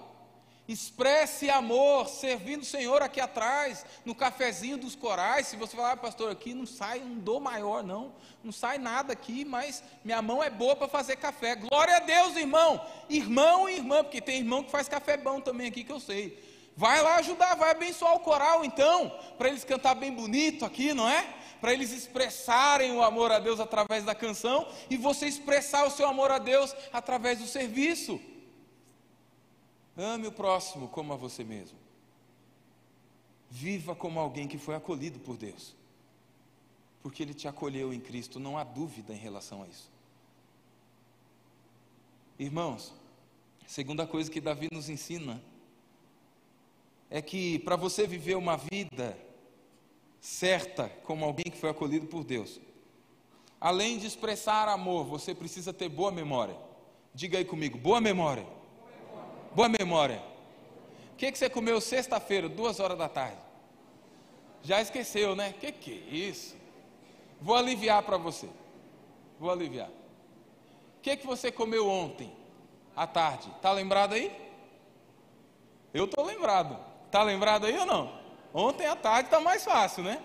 [0.67, 5.47] Expresse amor, servindo o Senhor aqui atrás, no cafezinho dos corais.
[5.47, 8.13] Se você falar, ah, pastor, aqui não sai um dor maior, não.
[8.43, 11.55] Não sai nada aqui, mas minha mão é boa para fazer café.
[11.55, 12.85] Glória a Deus, irmão.
[13.09, 16.37] Irmão e irmã, porque tem irmão que faz café bom também aqui que eu sei.
[16.77, 21.09] Vai lá ajudar, vai abençoar o coral então, para eles cantar bem bonito aqui, não
[21.09, 21.33] é?
[21.61, 26.07] Para eles expressarem o amor a Deus através da canção e você expressar o seu
[26.09, 28.21] amor a Deus através do serviço.
[29.97, 31.79] Ame o próximo como a você mesmo.
[33.51, 35.75] Viva como alguém que foi acolhido por Deus.
[37.03, 39.91] Porque Ele te acolheu em Cristo, não há dúvida em relação a isso.
[42.39, 42.95] Irmãos,
[43.67, 45.43] segunda coisa que Davi nos ensina
[47.11, 49.19] é que para você viver uma vida
[50.21, 52.61] certa como alguém que foi acolhido por Deus,
[53.61, 56.57] além de expressar amor, você precisa ter boa memória.
[57.15, 58.47] Diga aí comigo, boa memória.
[59.55, 60.23] Boa memória.
[61.13, 63.41] O que, que você comeu sexta-feira, duas horas da tarde?
[64.63, 65.55] Já esqueceu, né?
[65.59, 66.57] Que, que é isso?
[67.41, 68.49] Vou aliviar para você.
[69.39, 69.89] Vou aliviar.
[69.89, 72.31] O que, que você comeu ontem,
[72.95, 73.51] à tarde?
[73.57, 74.31] Está lembrado aí?
[75.93, 76.79] Eu estou lembrado.
[77.07, 78.20] Está lembrado aí ou não?
[78.53, 80.23] Ontem à tarde está mais fácil, né?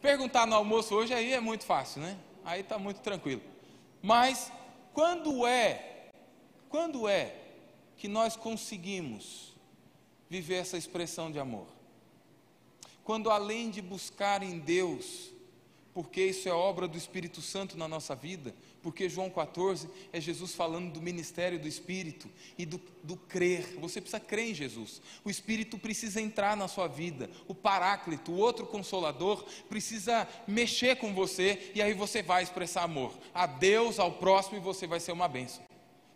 [0.00, 2.16] Perguntar no almoço hoje aí é muito fácil, né?
[2.44, 3.42] Aí está muito tranquilo.
[4.02, 4.50] Mas
[4.92, 6.10] quando é,
[6.68, 7.34] quando é
[7.96, 9.54] que nós conseguimos
[10.28, 11.66] viver essa expressão de amor.
[13.02, 15.30] Quando além de buscar em Deus,
[15.94, 18.54] porque isso é obra do Espírito Santo na nossa vida,
[18.88, 23.76] porque João 14 é Jesus falando do ministério do Espírito e do, do, crer.
[23.78, 25.02] Você precisa crer em Jesus.
[25.22, 27.28] O Espírito precisa entrar na sua vida.
[27.46, 33.12] O Paráclito, o outro consolador, precisa mexer com você e aí você vai expressar amor
[33.34, 35.62] a Deus, ao próximo e você vai ser uma bênção.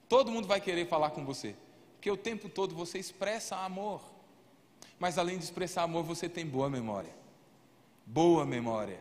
[0.08, 1.54] Todo mundo vai querer falar com você.
[1.96, 4.00] Porque o tempo todo você expressa amor.
[4.98, 7.14] Mas além de expressar amor, você tem boa memória.
[8.06, 8.98] Boa memória.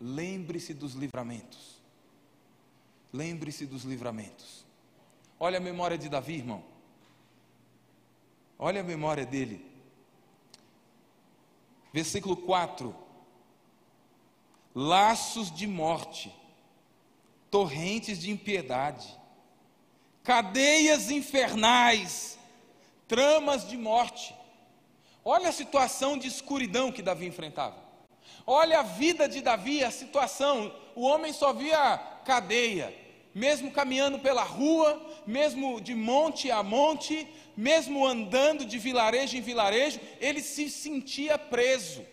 [0.00, 1.82] Lembre-se dos livramentos.
[3.14, 4.66] Lembre-se dos livramentos.
[5.38, 6.62] Olha a memória de Davi, irmão.
[8.58, 9.64] Olha a memória dele.
[11.92, 12.94] Versículo 4.
[14.74, 16.34] Laços de morte,
[17.50, 19.16] torrentes de impiedade
[20.24, 22.38] cadeias infernais,
[23.06, 24.34] tramas de morte.
[25.22, 27.76] Olha a situação de escuridão que Davi enfrentava.
[28.46, 30.74] Olha a vida de Davi, a situação.
[30.96, 32.94] O homem só via cadeia,
[33.34, 40.00] mesmo caminhando pela rua, mesmo de monte a monte, mesmo andando de vilarejo em vilarejo,
[40.20, 42.04] ele se sentia preso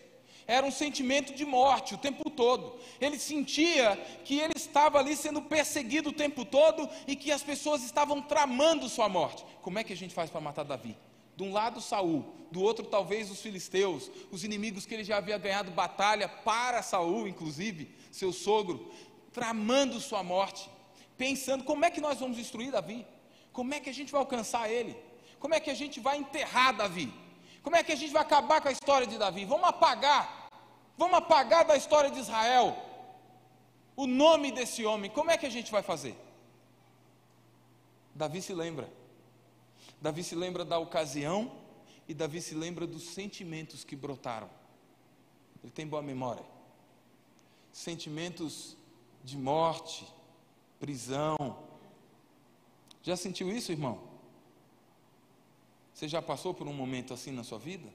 [0.46, 2.78] era um sentimento de morte o tempo todo.
[3.00, 7.82] Ele sentia que ele estava ali sendo perseguido o tempo todo e que as pessoas
[7.82, 9.44] estavam tramando sua morte.
[9.62, 10.96] Como é que a gente faz para matar Davi?
[11.36, 15.38] De um lado Saul, do outro talvez os filisteus, os inimigos que ele já havia
[15.38, 18.92] ganhado batalha para Saul, inclusive, seu sogro,
[19.32, 20.68] tramando sua morte.
[21.16, 23.06] Pensando como é que nós vamos destruir Davi,
[23.52, 24.96] como é que a gente vai alcançar ele,
[25.38, 27.12] como é que a gente vai enterrar Davi,
[27.62, 30.50] como é que a gente vai acabar com a história de Davi, vamos apagar,
[30.96, 32.76] vamos apagar da história de Israel
[33.94, 36.16] o nome desse homem, como é que a gente vai fazer?
[38.14, 38.90] Davi se lembra,
[40.00, 41.52] Davi se lembra da ocasião
[42.08, 44.50] e Davi se lembra dos sentimentos que brotaram.
[45.62, 46.44] Ele tem boa memória.
[47.72, 48.76] Sentimentos
[49.22, 50.06] de morte,
[50.82, 51.36] prisão.
[53.04, 54.02] Já sentiu isso, irmão?
[55.94, 57.88] Você já passou por um momento assim na sua vida?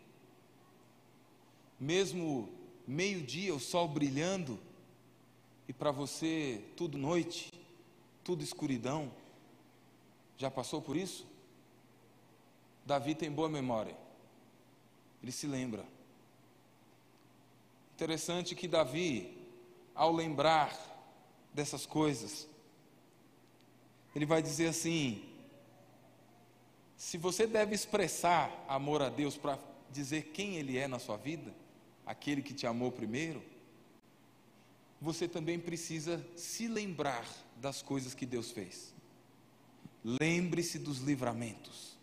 [1.78, 2.48] Mesmo
[2.88, 4.58] meio-dia, o sol brilhando,
[5.68, 7.52] e para você tudo noite,
[8.24, 9.12] tudo escuridão.
[10.38, 11.28] Já passou por isso?
[12.86, 13.98] Davi tem boa memória.
[15.22, 15.86] Ele se lembra.
[17.96, 19.38] Interessante que Davi,
[19.94, 20.74] ao lembrar
[21.54, 22.48] dessas coisas,
[24.18, 25.24] ele vai dizer assim:
[26.98, 29.60] se você deve expressar amor a Deus para
[29.92, 31.54] dizer quem Ele é na sua vida,
[32.04, 33.44] aquele que te amou primeiro,
[35.00, 37.24] você também precisa se lembrar
[37.58, 38.92] das coisas que Deus fez.
[40.04, 41.96] Lembre-se dos livramentos.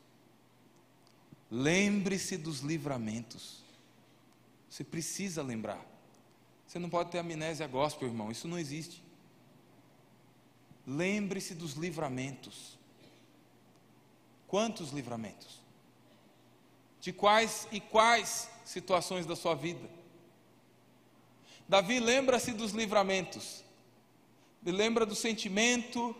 [1.50, 3.64] Lembre-se dos livramentos.
[4.70, 5.84] Você precisa lembrar.
[6.64, 9.03] Você não pode ter amnésia gospel, irmão, isso não existe.
[10.86, 12.78] Lembre-se dos livramentos.
[14.46, 15.60] Quantos livramentos?
[17.00, 19.88] De quais e quais situações da sua vida?
[21.68, 23.64] Davi lembra-se dos livramentos,
[24.62, 26.14] lembra do sentimento,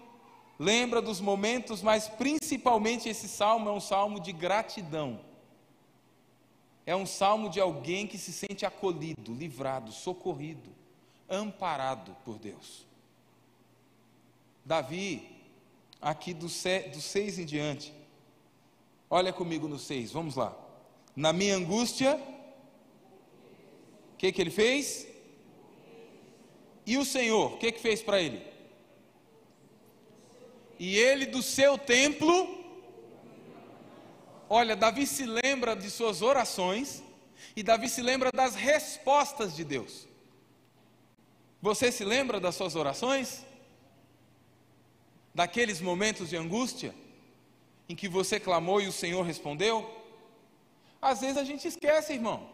[0.59, 5.20] lembra dos momentos, mas principalmente esse salmo é um salmo de gratidão.
[6.87, 10.70] É um salmo de alguém que se sente acolhido, livrado, socorrido,
[11.29, 12.87] amparado por Deus.
[14.64, 15.29] Davi,
[16.00, 17.92] aqui do, do seis em diante,
[19.11, 20.57] olha comigo no seis, vamos lá.
[21.14, 22.20] Na minha angústia,
[24.12, 25.07] o que, que ele fez?
[26.87, 28.42] E o Senhor, o que, que fez para ele?
[30.79, 32.64] E ele do seu templo
[34.48, 37.03] Olha, Davi se lembra de suas orações
[37.57, 40.07] e Davi se lembra das respostas de Deus.
[41.61, 43.44] Você se lembra das suas orações?
[45.34, 46.94] Daqueles momentos de angústia
[47.88, 49.90] em que você clamou e o Senhor respondeu?
[51.02, 52.48] Às vezes a gente esquece, irmão.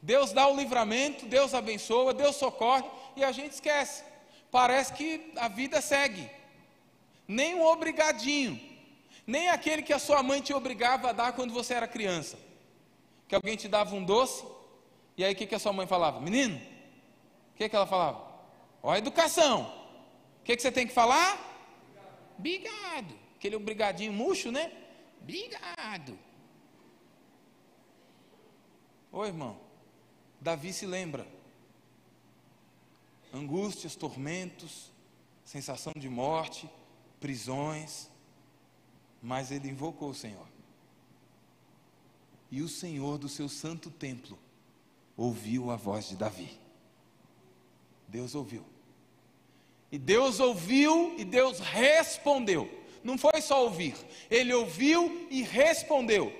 [0.00, 2.84] Deus dá o livramento, Deus abençoa, Deus socorre
[3.16, 4.04] e a gente esquece.
[4.50, 6.30] Parece que a vida segue.
[7.26, 8.74] Nem um obrigadinho
[9.26, 12.38] nem aquele que a sua mãe te obrigava a dar quando você era criança.
[13.26, 14.44] Que alguém te dava um doce,
[15.16, 16.20] e aí o que, que a sua mãe falava?
[16.20, 18.22] Menino, o que, que ela falava?
[18.82, 19.62] Ó, educação.
[20.40, 21.53] O que, que você tem que falar?
[22.38, 23.14] Obrigado.
[23.36, 24.72] Aquele obrigadinho murcho, né?
[25.20, 26.18] Obrigado.
[29.12, 29.60] Ô irmão,
[30.40, 31.26] Davi se lembra.
[33.32, 34.92] Angústias, tormentos,
[35.44, 36.68] sensação de morte,
[37.20, 38.10] prisões
[39.24, 40.46] mas ele invocou o Senhor.
[42.50, 44.38] E o Senhor do seu santo templo
[45.16, 46.60] ouviu a voz de Davi.
[48.06, 48.66] Deus ouviu.
[49.90, 52.68] E Deus ouviu e Deus respondeu.
[53.02, 53.94] Não foi só ouvir,
[54.30, 56.32] ele ouviu e respondeu.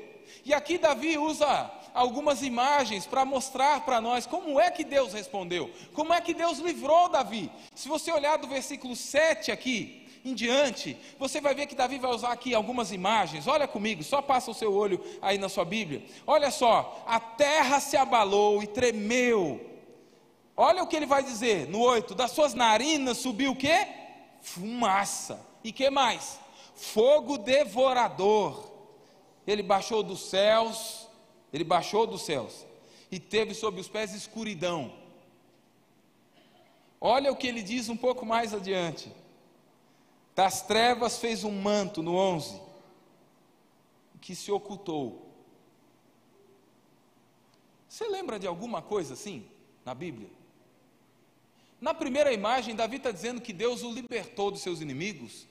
[0.45, 5.71] E aqui Davi usa algumas imagens para mostrar para nós como é que Deus respondeu,
[5.93, 7.51] como é que Deus livrou Davi.
[7.75, 12.11] Se você olhar do versículo 7 aqui, em diante, você vai ver que Davi vai
[12.11, 13.47] usar aqui algumas imagens.
[13.47, 16.03] Olha comigo, só passa o seu olho aí na sua Bíblia.
[16.27, 19.74] Olha só, a terra se abalou e tremeu.
[20.57, 23.87] Olha o que ele vai dizer no 8: das suas narinas subiu o que?
[24.41, 25.45] Fumaça.
[25.63, 26.39] E que mais?
[26.75, 28.73] Fogo devorador.
[29.47, 31.09] Ele baixou dos céus,
[31.53, 32.65] ele baixou dos céus
[33.11, 34.93] e teve sob os pés escuridão.
[37.01, 39.13] Olha o que ele diz um pouco mais adiante.
[40.35, 42.61] Das trevas fez um manto no 11,
[44.21, 45.31] que se ocultou.
[47.89, 49.47] Você lembra de alguma coisa assim
[49.85, 50.29] na Bíblia?
[51.85, 55.47] Na primeira imagem, Davi está dizendo que Deus o libertou dos seus inimigos.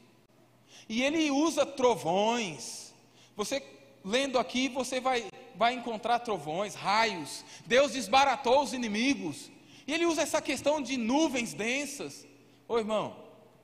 [0.89, 2.91] E ele usa trovões.
[3.35, 3.61] Você
[4.03, 7.45] lendo aqui, você vai, vai encontrar trovões, raios.
[7.67, 9.51] Deus desbaratou os inimigos.
[9.85, 12.25] E ele usa essa questão de nuvens densas.
[12.67, 13.15] Ô irmão,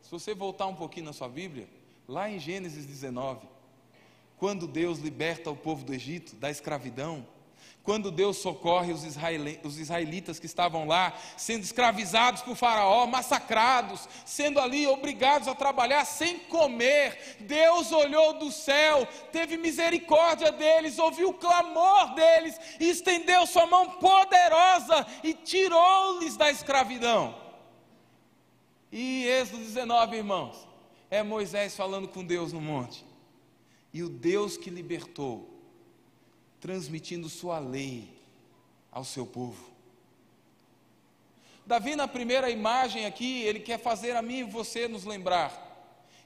[0.03, 1.67] se você voltar um pouquinho na sua Bíblia,
[2.07, 3.47] lá em Gênesis 19,
[4.37, 7.25] quando Deus liberta o povo do Egito da escravidão,
[7.83, 9.03] quando Deus socorre os,
[9.79, 16.39] israelitas que estavam lá, sendo escravizados por Faraó, massacrados, sendo ali obrigados a trabalhar sem
[16.39, 23.65] comer, Deus olhou do céu, teve misericórdia deles, ouviu o clamor deles e estendeu sua
[23.65, 27.35] mão poderosa e tirou-lhes da escravidão.
[28.91, 30.67] E Êxodo 19, irmãos,
[31.09, 33.05] é Moisés falando com Deus no monte.
[33.91, 35.48] E o Deus que libertou
[36.59, 38.09] transmitindo sua lei
[38.91, 39.69] ao seu povo.
[41.65, 45.67] Davi, na primeira imagem aqui, ele quer fazer a mim e você nos lembrar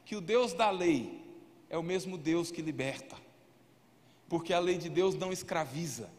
[0.05, 1.21] que o Deus da lei
[1.69, 3.17] é o mesmo Deus que liberta,
[4.29, 6.09] porque a lei de Deus não escraviza,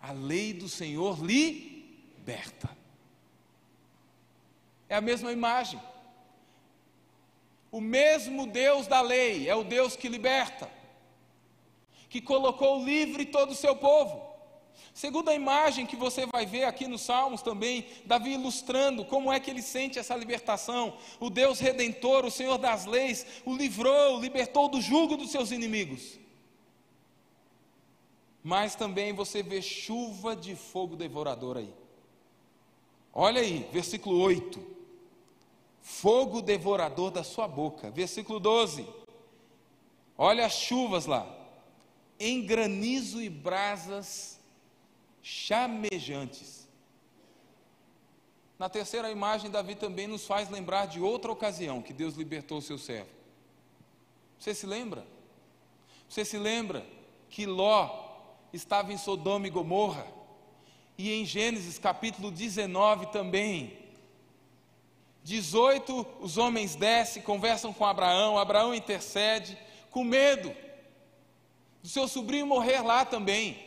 [0.00, 2.76] a lei do Senhor liberta.
[4.88, 5.80] É a mesma imagem.
[7.70, 10.77] O mesmo Deus da lei é o Deus que liberta
[12.08, 14.28] que colocou livre todo o seu povo.
[14.94, 19.48] Segunda imagem que você vai ver aqui nos Salmos também, Davi ilustrando como é que
[19.48, 20.96] ele sente essa libertação.
[21.20, 25.52] O Deus redentor, o Senhor das leis, o livrou, o libertou do jugo dos seus
[25.52, 26.18] inimigos.
[28.42, 31.72] Mas também você vê chuva de fogo devorador aí.
[33.12, 34.78] Olha aí, versículo 8.
[35.80, 37.90] Fogo devorador da sua boca.
[37.90, 38.84] Versículo 12.
[40.16, 41.37] Olha as chuvas lá
[42.18, 44.40] em granizo e brasas
[45.22, 46.68] chamejantes.
[48.58, 52.62] Na terceira imagem, Davi também nos faz lembrar de outra ocasião que Deus libertou o
[52.62, 53.10] seu servo.
[54.38, 55.06] Você se lembra?
[56.08, 56.84] Você se lembra
[57.28, 58.06] que Ló
[58.52, 60.06] estava em Sodoma e Gomorra?
[60.96, 63.78] E em Gênesis capítulo 19 também.
[65.22, 69.58] 18, os homens descem, conversam com Abraão, Abraão intercede,
[69.90, 70.52] com medo
[71.82, 73.58] do seu sobrinho morrer lá também,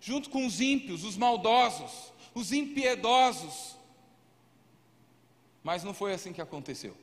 [0.00, 3.76] junto com os ímpios, os maldosos, os impiedosos.
[5.62, 6.96] Mas não foi assim que aconteceu.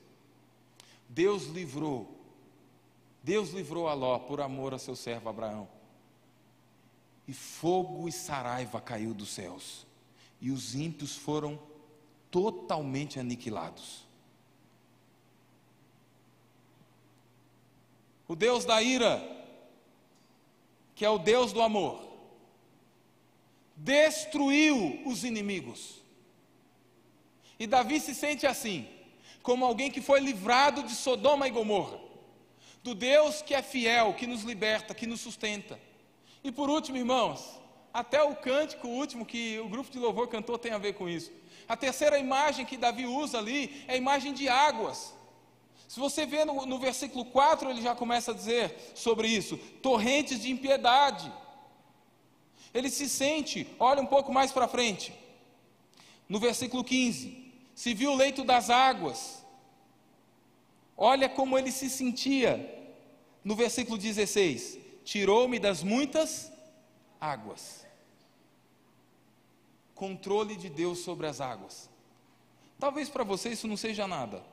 [1.09, 2.15] Deus livrou,
[3.23, 5.67] Deus livrou a Ló por amor a seu servo Abraão.
[7.27, 9.85] E fogo e saraiva caiu dos céus,
[10.39, 11.59] e os ímpios foram
[12.29, 14.05] totalmente aniquilados.
[18.27, 19.44] O Deus da ira
[20.95, 22.01] que é o Deus do amor,
[23.75, 26.01] destruiu os inimigos.
[27.59, 28.87] E Davi se sente assim,
[29.43, 31.99] como alguém que foi livrado de Sodoma e Gomorra,
[32.83, 35.79] do Deus que é fiel, que nos liberta, que nos sustenta.
[36.43, 37.59] E por último, irmãos,
[37.93, 41.31] até o cântico último que o grupo de louvor cantou tem a ver com isso.
[41.67, 45.14] A terceira imagem que Davi usa ali é a imagem de águas.
[45.87, 50.41] Se você vê no, no versículo 4, ele já começa a dizer sobre isso: torrentes
[50.41, 51.31] de impiedade.
[52.73, 55.13] Ele se sente, olha um pouco mais para frente,
[56.27, 59.43] no versículo 15: se viu o leito das águas.
[60.97, 62.71] Olha como ele se sentia
[63.43, 66.51] no versículo 16: tirou-me das muitas
[67.21, 67.85] águas.
[69.93, 71.89] Controle de Deus sobre as águas.
[72.79, 74.43] Talvez para você isso não seja nada.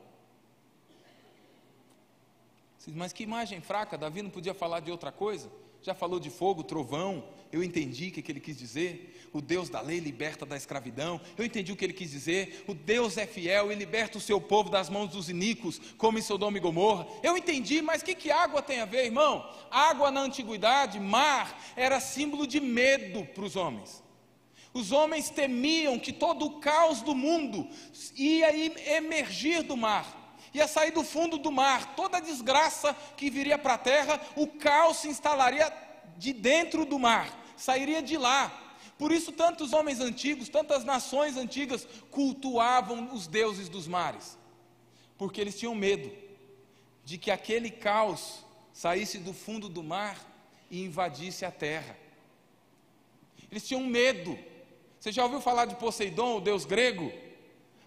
[2.87, 5.49] Mas que imagem fraca, Davi não podia falar de outra coisa?
[5.81, 9.29] Já falou de fogo, trovão, eu entendi o que ele quis dizer.
[9.33, 12.63] O Deus da lei liberta da escravidão, eu entendi o que ele quis dizer.
[12.67, 16.21] O Deus é fiel e liberta o seu povo das mãos dos iníquos, como em
[16.21, 17.05] Sodoma e Gomorra.
[17.21, 19.45] Eu entendi, mas o que, que água tem a ver, irmão?
[19.69, 24.01] Água na antiguidade, mar, era símbolo de medo para os homens.
[24.73, 27.67] Os homens temiam que todo o caos do mundo
[28.15, 28.55] ia
[28.95, 30.22] emergir do mar
[30.53, 34.47] ia sair do fundo do mar, toda a desgraça que viria para a terra, o
[34.47, 35.71] caos se instalaria
[36.17, 37.27] de dentro do mar,
[37.57, 38.59] sairia de lá.
[38.97, 44.37] Por isso, tantos homens antigos, tantas nações antigas cultuavam os deuses dos mares,
[45.17, 46.11] porque eles tinham medo
[47.03, 50.17] de que aquele caos saísse do fundo do mar
[50.69, 51.97] e invadisse a terra.
[53.51, 54.37] Eles tinham medo.
[54.99, 57.11] Você já ouviu falar de Poseidon, o deus grego?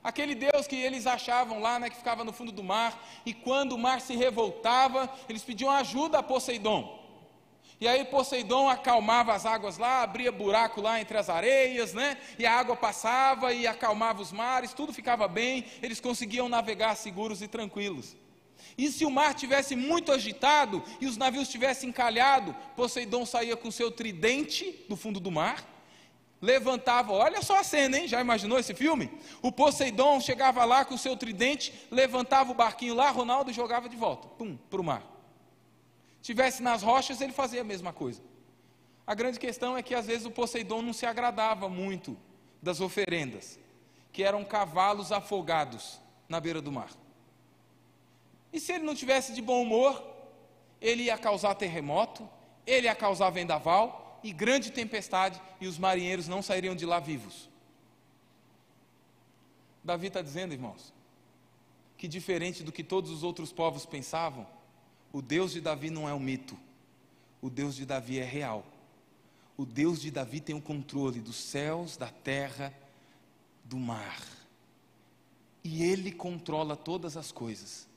[0.06, 3.72] Aquele Deus que eles achavam lá, né, que ficava no fundo do mar, e quando
[3.72, 6.96] o mar se revoltava, eles pediam ajuda a Poseidon.
[7.80, 12.16] E aí Poseidon acalmava as águas lá, abria buraco lá entre as areias, né?
[12.38, 17.42] E a água passava e acalmava os mares, tudo ficava bem, eles conseguiam navegar seguros
[17.42, 18.14] e tranquilos.
[18.78, 23.72] E se o mar tivesse muito agitado e os navios tivessem encalhado, Poseidon saía com
[23.72, 25.75] seu tridente do fundo do mar
[26.46, 28.06] levantava, olha só a cena, hein?
[28.06, 29.10] Já imaginou esse filme?
[29.42, 33.96] O Poseidon chegava lá com o seu tridente, levantava o barquinho lá, Ronaldo jogava de
[33.96, 35.02] volta, pum, para o mar.
[36.22, 38.22] Tivesse nas rochas, ele fazia a mesma coisa.
[39.04, 42.16] A grande questão é que às vezes o Poseidon não se agradava muito
[42.62, 43.58] das oferendas,
[44.12, 46.90] que eram cavalos afogados na beira do mar.
[48.52, 50.00] E se ele não tivesse de bom humor,
[50.80, 52.28] ele ia causar terremoto,
[52.64, 57.48] ele ia causar vendaval e grande tempestade, e os marinheiros não sairiam de lá vivos.
[59.84, 60.92] Davi está dizendo, irmãos,
[61.96, 64.46] que diferente do que todos os outros povos pensavam,
[65.12, 66.58] o Deus de Davi não é um mito,
[67.40, 68.66] o Deus de Davi é real.
[69.56, 72.74] O Deus de Davi tem o controle dos céus, da terra,
[73.64, 74.20] do mar.
[75.62, 77.88] E Ele controla todas as coisas.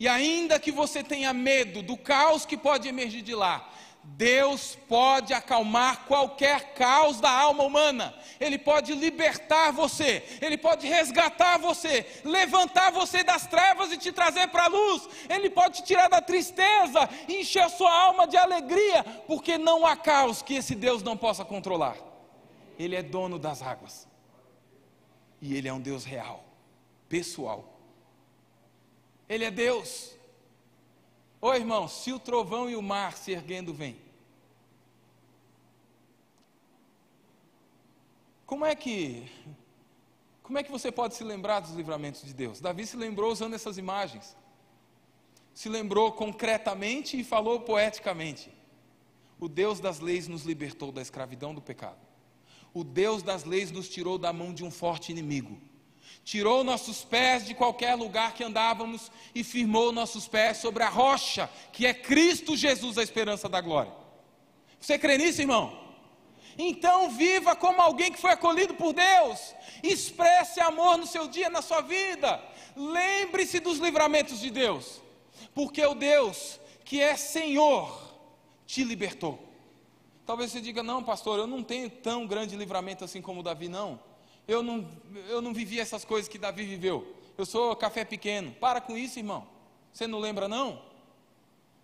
[0.00, 3.70] E ainda que você tenha medo do caos que pode emergir de lá,
[4.16, 11.58] Deus pode acalmar qualquer caos da alma humana, Ele pode libertar você, Ele pode resgatar
[11.58, 16.08] você, levantar você das trevas e te trazer para a luz, Ele pode te tirar
[16.08, 21.02] da tristeza e encher sua alma de alegria, porque não há caos que esse Deus
[21.02, 21.96] não possa controlar.
[22.78, 24.06] Ele é dono das águas,
[25.40, 26.44] e Ele é um Deus real,
[27.08, 27.74] pessoal.
[29.28, 30.13] Ele é Deus.
[31.44, 33.98] Ô irmão, se o trovão e o mar se erguendo vem,
[38.46, 39.30] como é que
[40.42, 42.62] como é que você pode se lembrar dos livramentos de Deus?
[42.62, 44.34] Davi se lembrou usando essas imagens.
[45.52, 48.50] Se lembrou concretamente e falou poeticamente.
[49.38, 52.00] O Deus das leis nos libertou da escravidão do pecado.
[52.72, 55.60] O Deus das leis nos tirou da mão de um forte inimigo
[56.22, 61.50] tirou nossos pés de qualquer lugar que andávamos e firmou nossos pés sobre a rocha,
[61.72, 63.92] que é Cristo Jesus, a esperança da glória.
[64.80, 65.84] Você crê nisso, irmão?
[66.56, 69.54] Então viva como alguém que foi acolhido por Deus.
[69.82, 72.42] Expresse amor no seu dia, na sua vida.
[72.76, 75.00] Lembre-se dos livramentos de Deus,
[75.54, 78.14] porque o Deus que é Senhor
[78.66, 79.38] te libertou.
[80.26, 83.98] Talvez você diga: "Não, pastor, eu não tenho tão grande livramento assim como Davi não"
[84.46, 84.88] eu não,
[85.28, 87.14] eu não vivi essas coisas que Davi viveu.
[87.36, 88.52] Eu sou café pequeno.
[88.52, 89.46] Para com isso, irmão.
[89.92, 90.82] Você não lembra, não?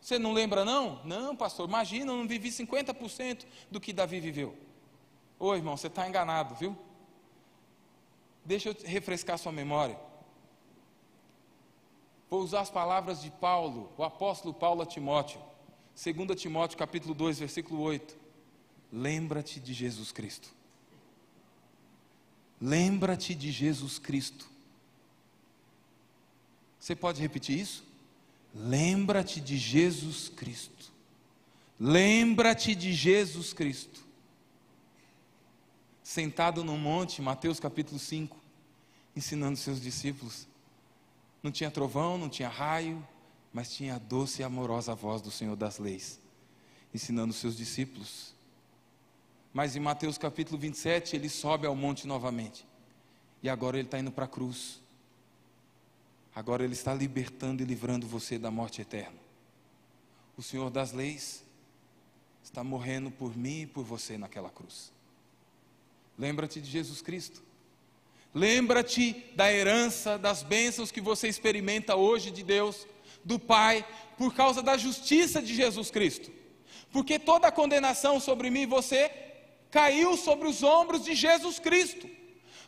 [0.00, 1.00] Você não lembra, não?
[1.04, 4.56] Não, pastor, imagina, eu não vivi 50% do que Davi viveu.
[5.38, 6.76] Ô, irmão, você está enganado, viu?
[8.44, 9.98] Deixa eu refrescar sua memória.
[12.28, 15.40] Vou usar as palavras de Paulo, o apóstolo Paulo a Timóteo.
[16.02, 18.16] 2 Timóteo capítulo 2, versículo 8.
[18.92, 20.59] Lembra-te de Jesus Cristo
[22.60, 24.46] Lembra-te de Jesus Cristo.
[26.78, 27.84] Você pode repetir isso?
[28.54, 30.92] Lembra-te de Jesus Cristo.
[31.78, 34.04] Lembra-te de Jesus Cristo.
[36.02, 38.36] Sentado no monte, Mateus capítulo 5,
[39.16, 40.46] ensinando seus discípulos.
[41.42, 43.06] Não tinha trovão, não tinha raio,
[43.52, 46.20] mas tinha a doce e amorosa voz do Senhor das leis,
[46.92, 48.34] ensinando seus discípulos
[49.52, 52.66] mas em Mateus capítulo 27, ele sobe ao monte novamente.
[53.42, 54.80] E agora ele está indo para a cruz.
[56.34, 59.18] Agora ele está libertando e livrando você da morte eterna.
[60.36, 61.42] O Senhor das leis
[62.42, 64.92] está morrendo por mim e por você naquela cruz.
[66.18, 67.42] Lembra-te de Jesus Cristo.
[68.32, 72.86] Lembra-te da herança, das bênçãos que você experimenta hoje de Deus,
[73.24, 73.84] do Pai,
[74.16, 76.30] por causa da justiça de Jesus Cristo.
[76.92, 79.29] Porque toda a condenação sobre mim e você
[79.70, 82.08] caiu sobre os ombros de Jesus Cristo.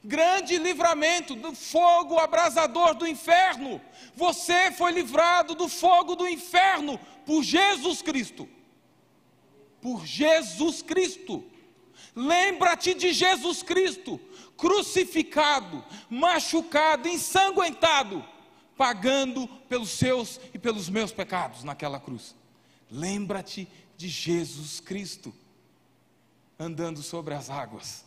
[0.05, 3.81] Grande livramento do fogo abrasador do inferno.
[4.15, 8.49] Você foi livrado do fogo do inferno por Jesus Cristo.
[9.81, 11.45] Por Jesus Cristo.
[12.15, 14.21] Lembra-te de Jesus Cristo,
[14.57, 18.25] crucificado, machucado, ensanguentado,
[18.77, 22.35] pagando pelos seus e pelos meus pecados naquela cruz.
[22.91, 25.33] Lembra-te de Jesus Cristo
[26.63, 28.05] andando sobre as águas,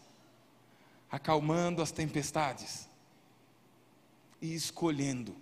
[1.12, 2.88] acalmando as tempestades
[4.41, 5.36] e escolhendo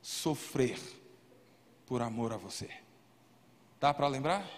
[0.00, 0.80] sofrer
[1.86, 2.70] por amor a você.
[3.78, 4.48] Dá para lembrar?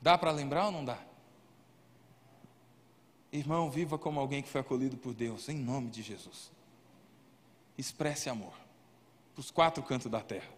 [0.00, 0.98] Dá para lembrar ou não dá?
[3.30, 6.50] Irmão, viva como alguém que foi acolhido por Deus, em nome de Jesus.
[7.78, 8.52] Expresse amor
[9.34, 10.52] para os quatro cantos da terra.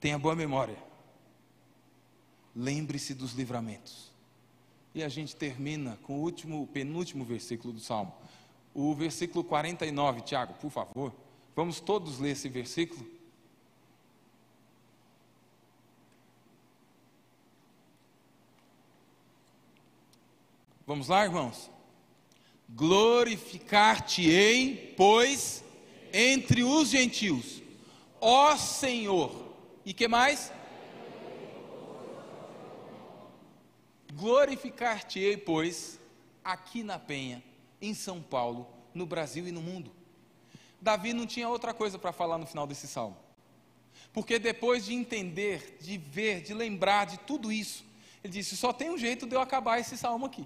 [0.00, 0.78] Tenha boa memória.
[2.54, 4.07] Lembre-se dos livramentos.
[4.94, 8.14] E a gente termina com o último, penúltimo versículo do Salmo.
[8.74, 11.12] O versículo 49, Tiago, por favor.
[11.54, 13.06] Vamos todos ler esse versículo.
[20.86, 21.70] Vamos lá, irmãos?
[22.70, 25.62] Glorificar-te-ei, pois,
[26.12, 27.62] entre os gentios,
[28.20, 29.48] ó Senhor.
[29.84, 30.50] E que mais?
[34.18, 36.00] Glorificar-te-ei, pois,
[36.42, 37.40] aqui na Penha,
[37.80, 39.92] em São Paulo, no Brasil e no mundo.
[40.80, 43.16] Davi não tinha outra coisa para falar no final desse salmo.
[44.12, 47.84] Porque depois de entender, de ver, de lembrar de tudo isso,
[48.24, 50.44] ele disse: só tem um jeito de eu acabar esse salmo aqui.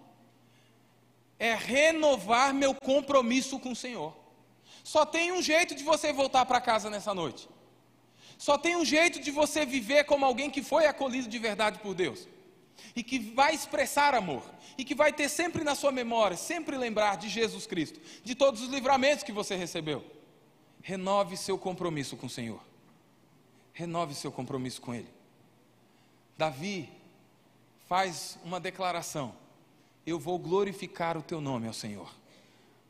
[1.38, 4.14] É renovar meu compromisso com o Senhor.
[4.84, 7.48] Só tem um jeito de você voltar para casa nessa noite.
[8.36, 11.94] Só tem um jeito de você viver como alguém que foi acolhido de verdade por
[11.94, 12.28] Deus.
[12.94, 14.42] E que vai expressar amor.
[14.76, 18.62] E que vai ter sempre na sua memória, sempre lembrar de Jesus Cristo, de todos
[18.62, 20.04] os livramentos que você recebeu.
[20.82, 22.60] Renove seu compromisso com o Senhor.
[23.72, 25.08] Renove seu compromisso com Ele.
[26.36, 26.88] Davi
[27.88, 29.34] faz uma declaração:
[30.06, 32.12] Eu vou glorificar o teu nome ao Senhor,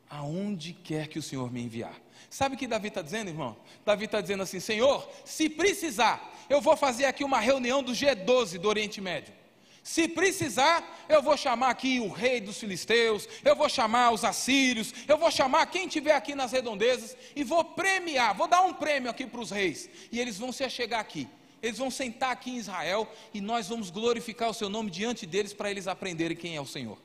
[0.08, 2.00] aonde quer que o Senhor me enviar.
[2.30, 3.56] Sabe o que Davi está dizendo, irmão?
[3.84, 8.58] Davi está dizendo assim: Senhor, se precisar, eu vou fazer aqui uma reunião do G12
[8.58, 9.34] do Oriente Médio.
[9.82, 14.94] Se precisar, eu vou chamar aqui o rei dos filisteus, eu vou chamar os assírios,
[15.08, 19.10] eu vou chamar quem tiver aqui nas redondezas e vou premiar, vou dar um prêmio
[19.10, 19.90] aqui para os reis.
[20.12, 21.28] E eles vão se achegar aqui.
[21.60, 25.52] Eles vão sentar aqui em Israel e nós vamos glorificar o seu nome diante deles
[25.52, 26.98] para eles aprenderem quem é o Senhor.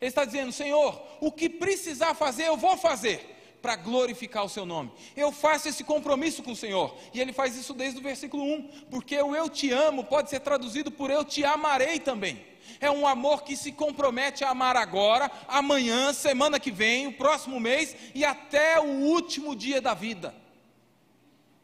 [0.00, 4.64] Ele está dizendo: Senhor, o que precisar fazer, eu vou fazer para glorificar o seu
[4.64, 4.90] nome.
[5.16, 6.94] Eu faço esse compromisso com o Senhor.
[7.12, 10.40] E ele faz isso desde o versículo 1, porque o eu te amo pode ser
[10.40, 12.44] traduzido por eu te amarei também.
[12.80, 17.58] É um amor que se compromete a amar agora, amanhã, semana que vem, o próximo
[17.58, 20.34] mês e até o último dia da vida.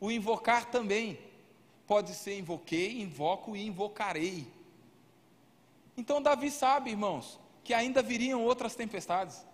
[0.01, 1.19] O invocar também
[1.87, 4.47] pode ser invoquei, invoco e invocarei.
[5.97, 9.45] Então Davi sabe, irmãos, que ainda viriam outras tempestades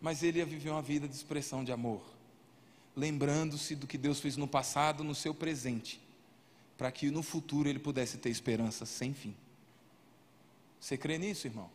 [0.00, 2.02] mas ele ia viver uma vida de expressão de amor,
[2.94, 6.00] lembrando-se do que Deus fez no passado, no seu presente,
[6.76, 9.34] para que no futuro ele pudesse ter esperança sem fim.
[10.80, 11.70] Você crê nisso, irmão?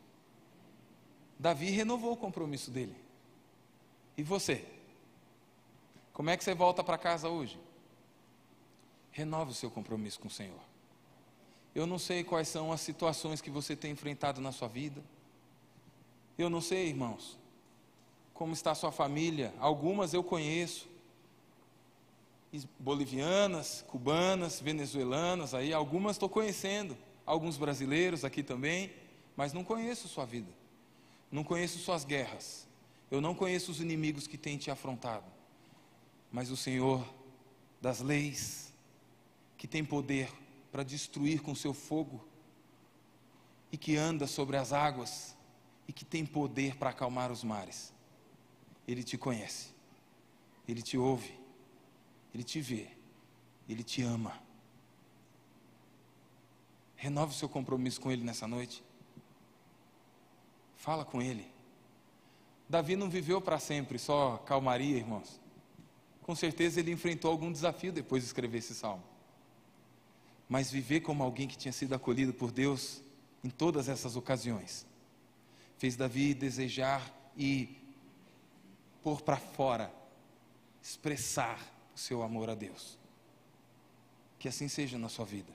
[1.39, 2.95] Davi renovou o compromisso dele.
[4.15, 4.63] E você?
[6.13, 7.59] Como é que você volta para casa hoje?
[9.11, 10.61] Renove o seu compromisso com o Senhor.
[11.73, 15.03] Eu não sei quais são as situações que você tem enfrentado na sua vida.
[16.37, 17.37] Eu não sei, irmãos,
[18.33, 19.53] como está sua família.
[19.59, 20.89] Algumas eu conheço.
[22.77, 26.97] Bolivianas, cubanas, venezuelanas, aí algumas estou conhecendo.
[27.25, 28.91] Alguns brasileiros aqui também,
[29.35, 30.51] mas não conheço sua vida.
[31.31, 32.67] Não conheço suas guerras.
[33.09, 35.25] Eu não conheço os inimigos que têm te afrontado.
[36.31, 37.05] Mas o Senhor
[37.81, 38.73] das leis,
[39.57, 40.31] que tem poder
[40.71, 42.23] para destruir com seu fogo,
[43.71, 45.35] e que anda sobre as águas,
[45.87, 47.93] e que tem poder para acalmar os mares.
[48.87, 49.69] Ele te conhece,
[50.67, 51.39] Ele te ouve,
[52.33, 52.89] Ele te vê,
[53.67, 54.41] Ele te ama.
[56.95, 58.83] Renove o seu compromisso com Ele nessa noite.
[60.75, 61.47] Fala com Ele.
[62.69, 65.39] Davi não viveu para sempre só calmaria, irmãos.
[66.21, 69.03] Com certeza ele enfrentou algum desafio depois de escrever esse salmo.
[70.47, 73.01] Mas viver como alguém que tinha sido acolhido por Deus
[73.43, 74.85] em todas essas ocasiões
[75.81, 77.75] fez Davi desejar e
[79.03, 79.93] pôr para fora,
[80.81, 81.59] expressar
[81.95, 82.97] o seu amor a Deus.
[84.39, 85.53] Que assim seja na sua vida.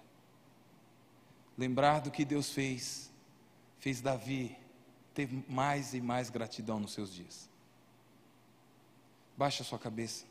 [1.56, 3.10] Lembrar do que Deus fez,
[3.78, 4.56] fez Davi
[5.14, 7.48] ter mais e mais gratidão nos seus dias.
[9.36, 10.26] Baixa a sua cabeça.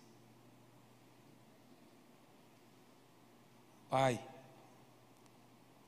[3.90, 4.24] Pai,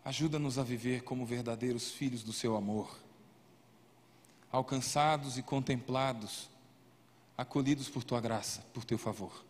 [0.03, 2.97] ajuda-nos a viver como verdadeiros filhos do seu amor,
[4.51, 6.49] alcançados e contemplados
[7.37, 9.45] acolhidos por tua graça, por teu favor.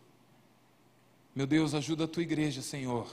[1.34, 3.08] Meu Deus, ajuda a tua igreja, Senhor,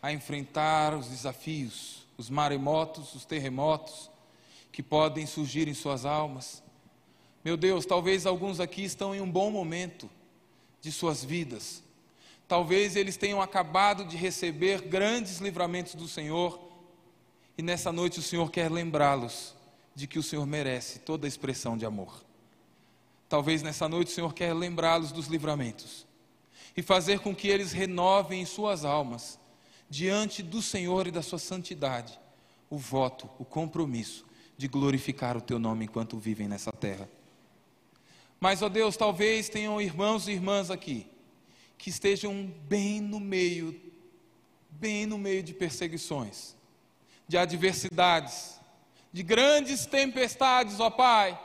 [0.00, 4.10] a enfrentar os desafios, os maremotos, os terremotos
[4.72, 6.62] que podem surgir em suas almas.
[7.44, 10.08] Meu Deus, talvez alguns aqui estão em um bom momento
[10.80, 11.82] de suas vidas.
[12.48, 16.60] Talvez eles tenham acabado de receber grandes livramentos do Senhor,
[17.58, 19.54] e nessa noite o Senhor quer lembrá-los
[19.94, 22.25] de que o Senhor merece toda a expressão de amor.
[23.28, 26.06] Talvez nessa noite o Senhor quer lembrá-los dos livramentos
[26.76, 29.38] e fazer com que eles renovem em suas almas,
[29.88, 32.18] diante do Senhor e da sua santidade,
[32.68, 34.24] o voto, o compromisso
[34.56, 37.08] de glorificar o teu nome enquanto vivem nessa terra.
[38.38, 41.06] Mas, ó Deus, talvez tenham irmãos e irmãs aqui
[41.78, 43.78] que estejam bem no meio,
[44.70, 46.54] bem no meio de perseguições,
[47.26, 48.60] de adversidades,
[49.12, 51.38] de grandes tempestades, ó Pai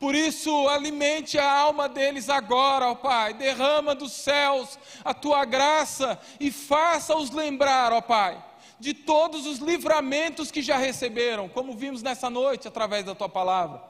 [0.00, 3.34] por isso, alimente a alma deles agora, ó Pai.
[3.34, 8.42] Derrama dos céus a tua graça e faça-os lembrar, ó Pai,
[8.78, 13.82] de todos os livramentos que já receberam, como vimos nessa noite através da tua palavra.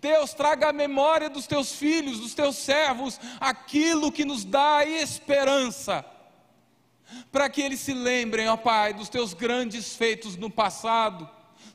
[0.00, 6.02] Deus, traga a memória dos teus filhos, dos teus servos, aquilo que nos dá esperança,
[7.30, 11.28] para que eles se lembrem, ó Pai, dos teus grandes feitos no passado,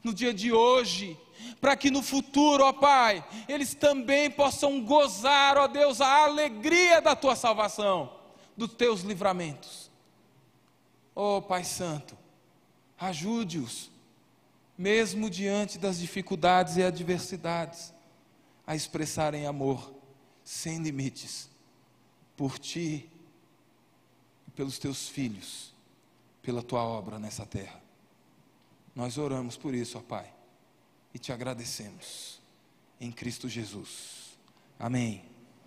[0.04, 1.16] no dia de hoje,
[1.60, 7.16] para que no futuro, ó Pai, eles também possam gozar, ó Deus, a alegria da
[7.16, 8.14] tua salvação,
[8.56, 9.90] dos teus livramentos.
[11.16, 12.18] Ó Pai Santo,
[12.98, 13.90] ajude-os,
[14.78, 17.94] mesmo diante das dificuldades e adversidades,
[18.66, 19.92] a expressarem amor
[20.44, 21.50] sem limites
[22.36, 23.10] por ti
[24.48, 25.74] e pelos teus filhos,
[26.42, 27.82] pela tua obra nessa terra.
[28.96, 30.32] Nós oramos por isso, ó Pai,
[31.18, 32.40] e te agradecemos.
[33.02, 34.38] Em Cristo Jesus.
[34.80, 35.37] Amém.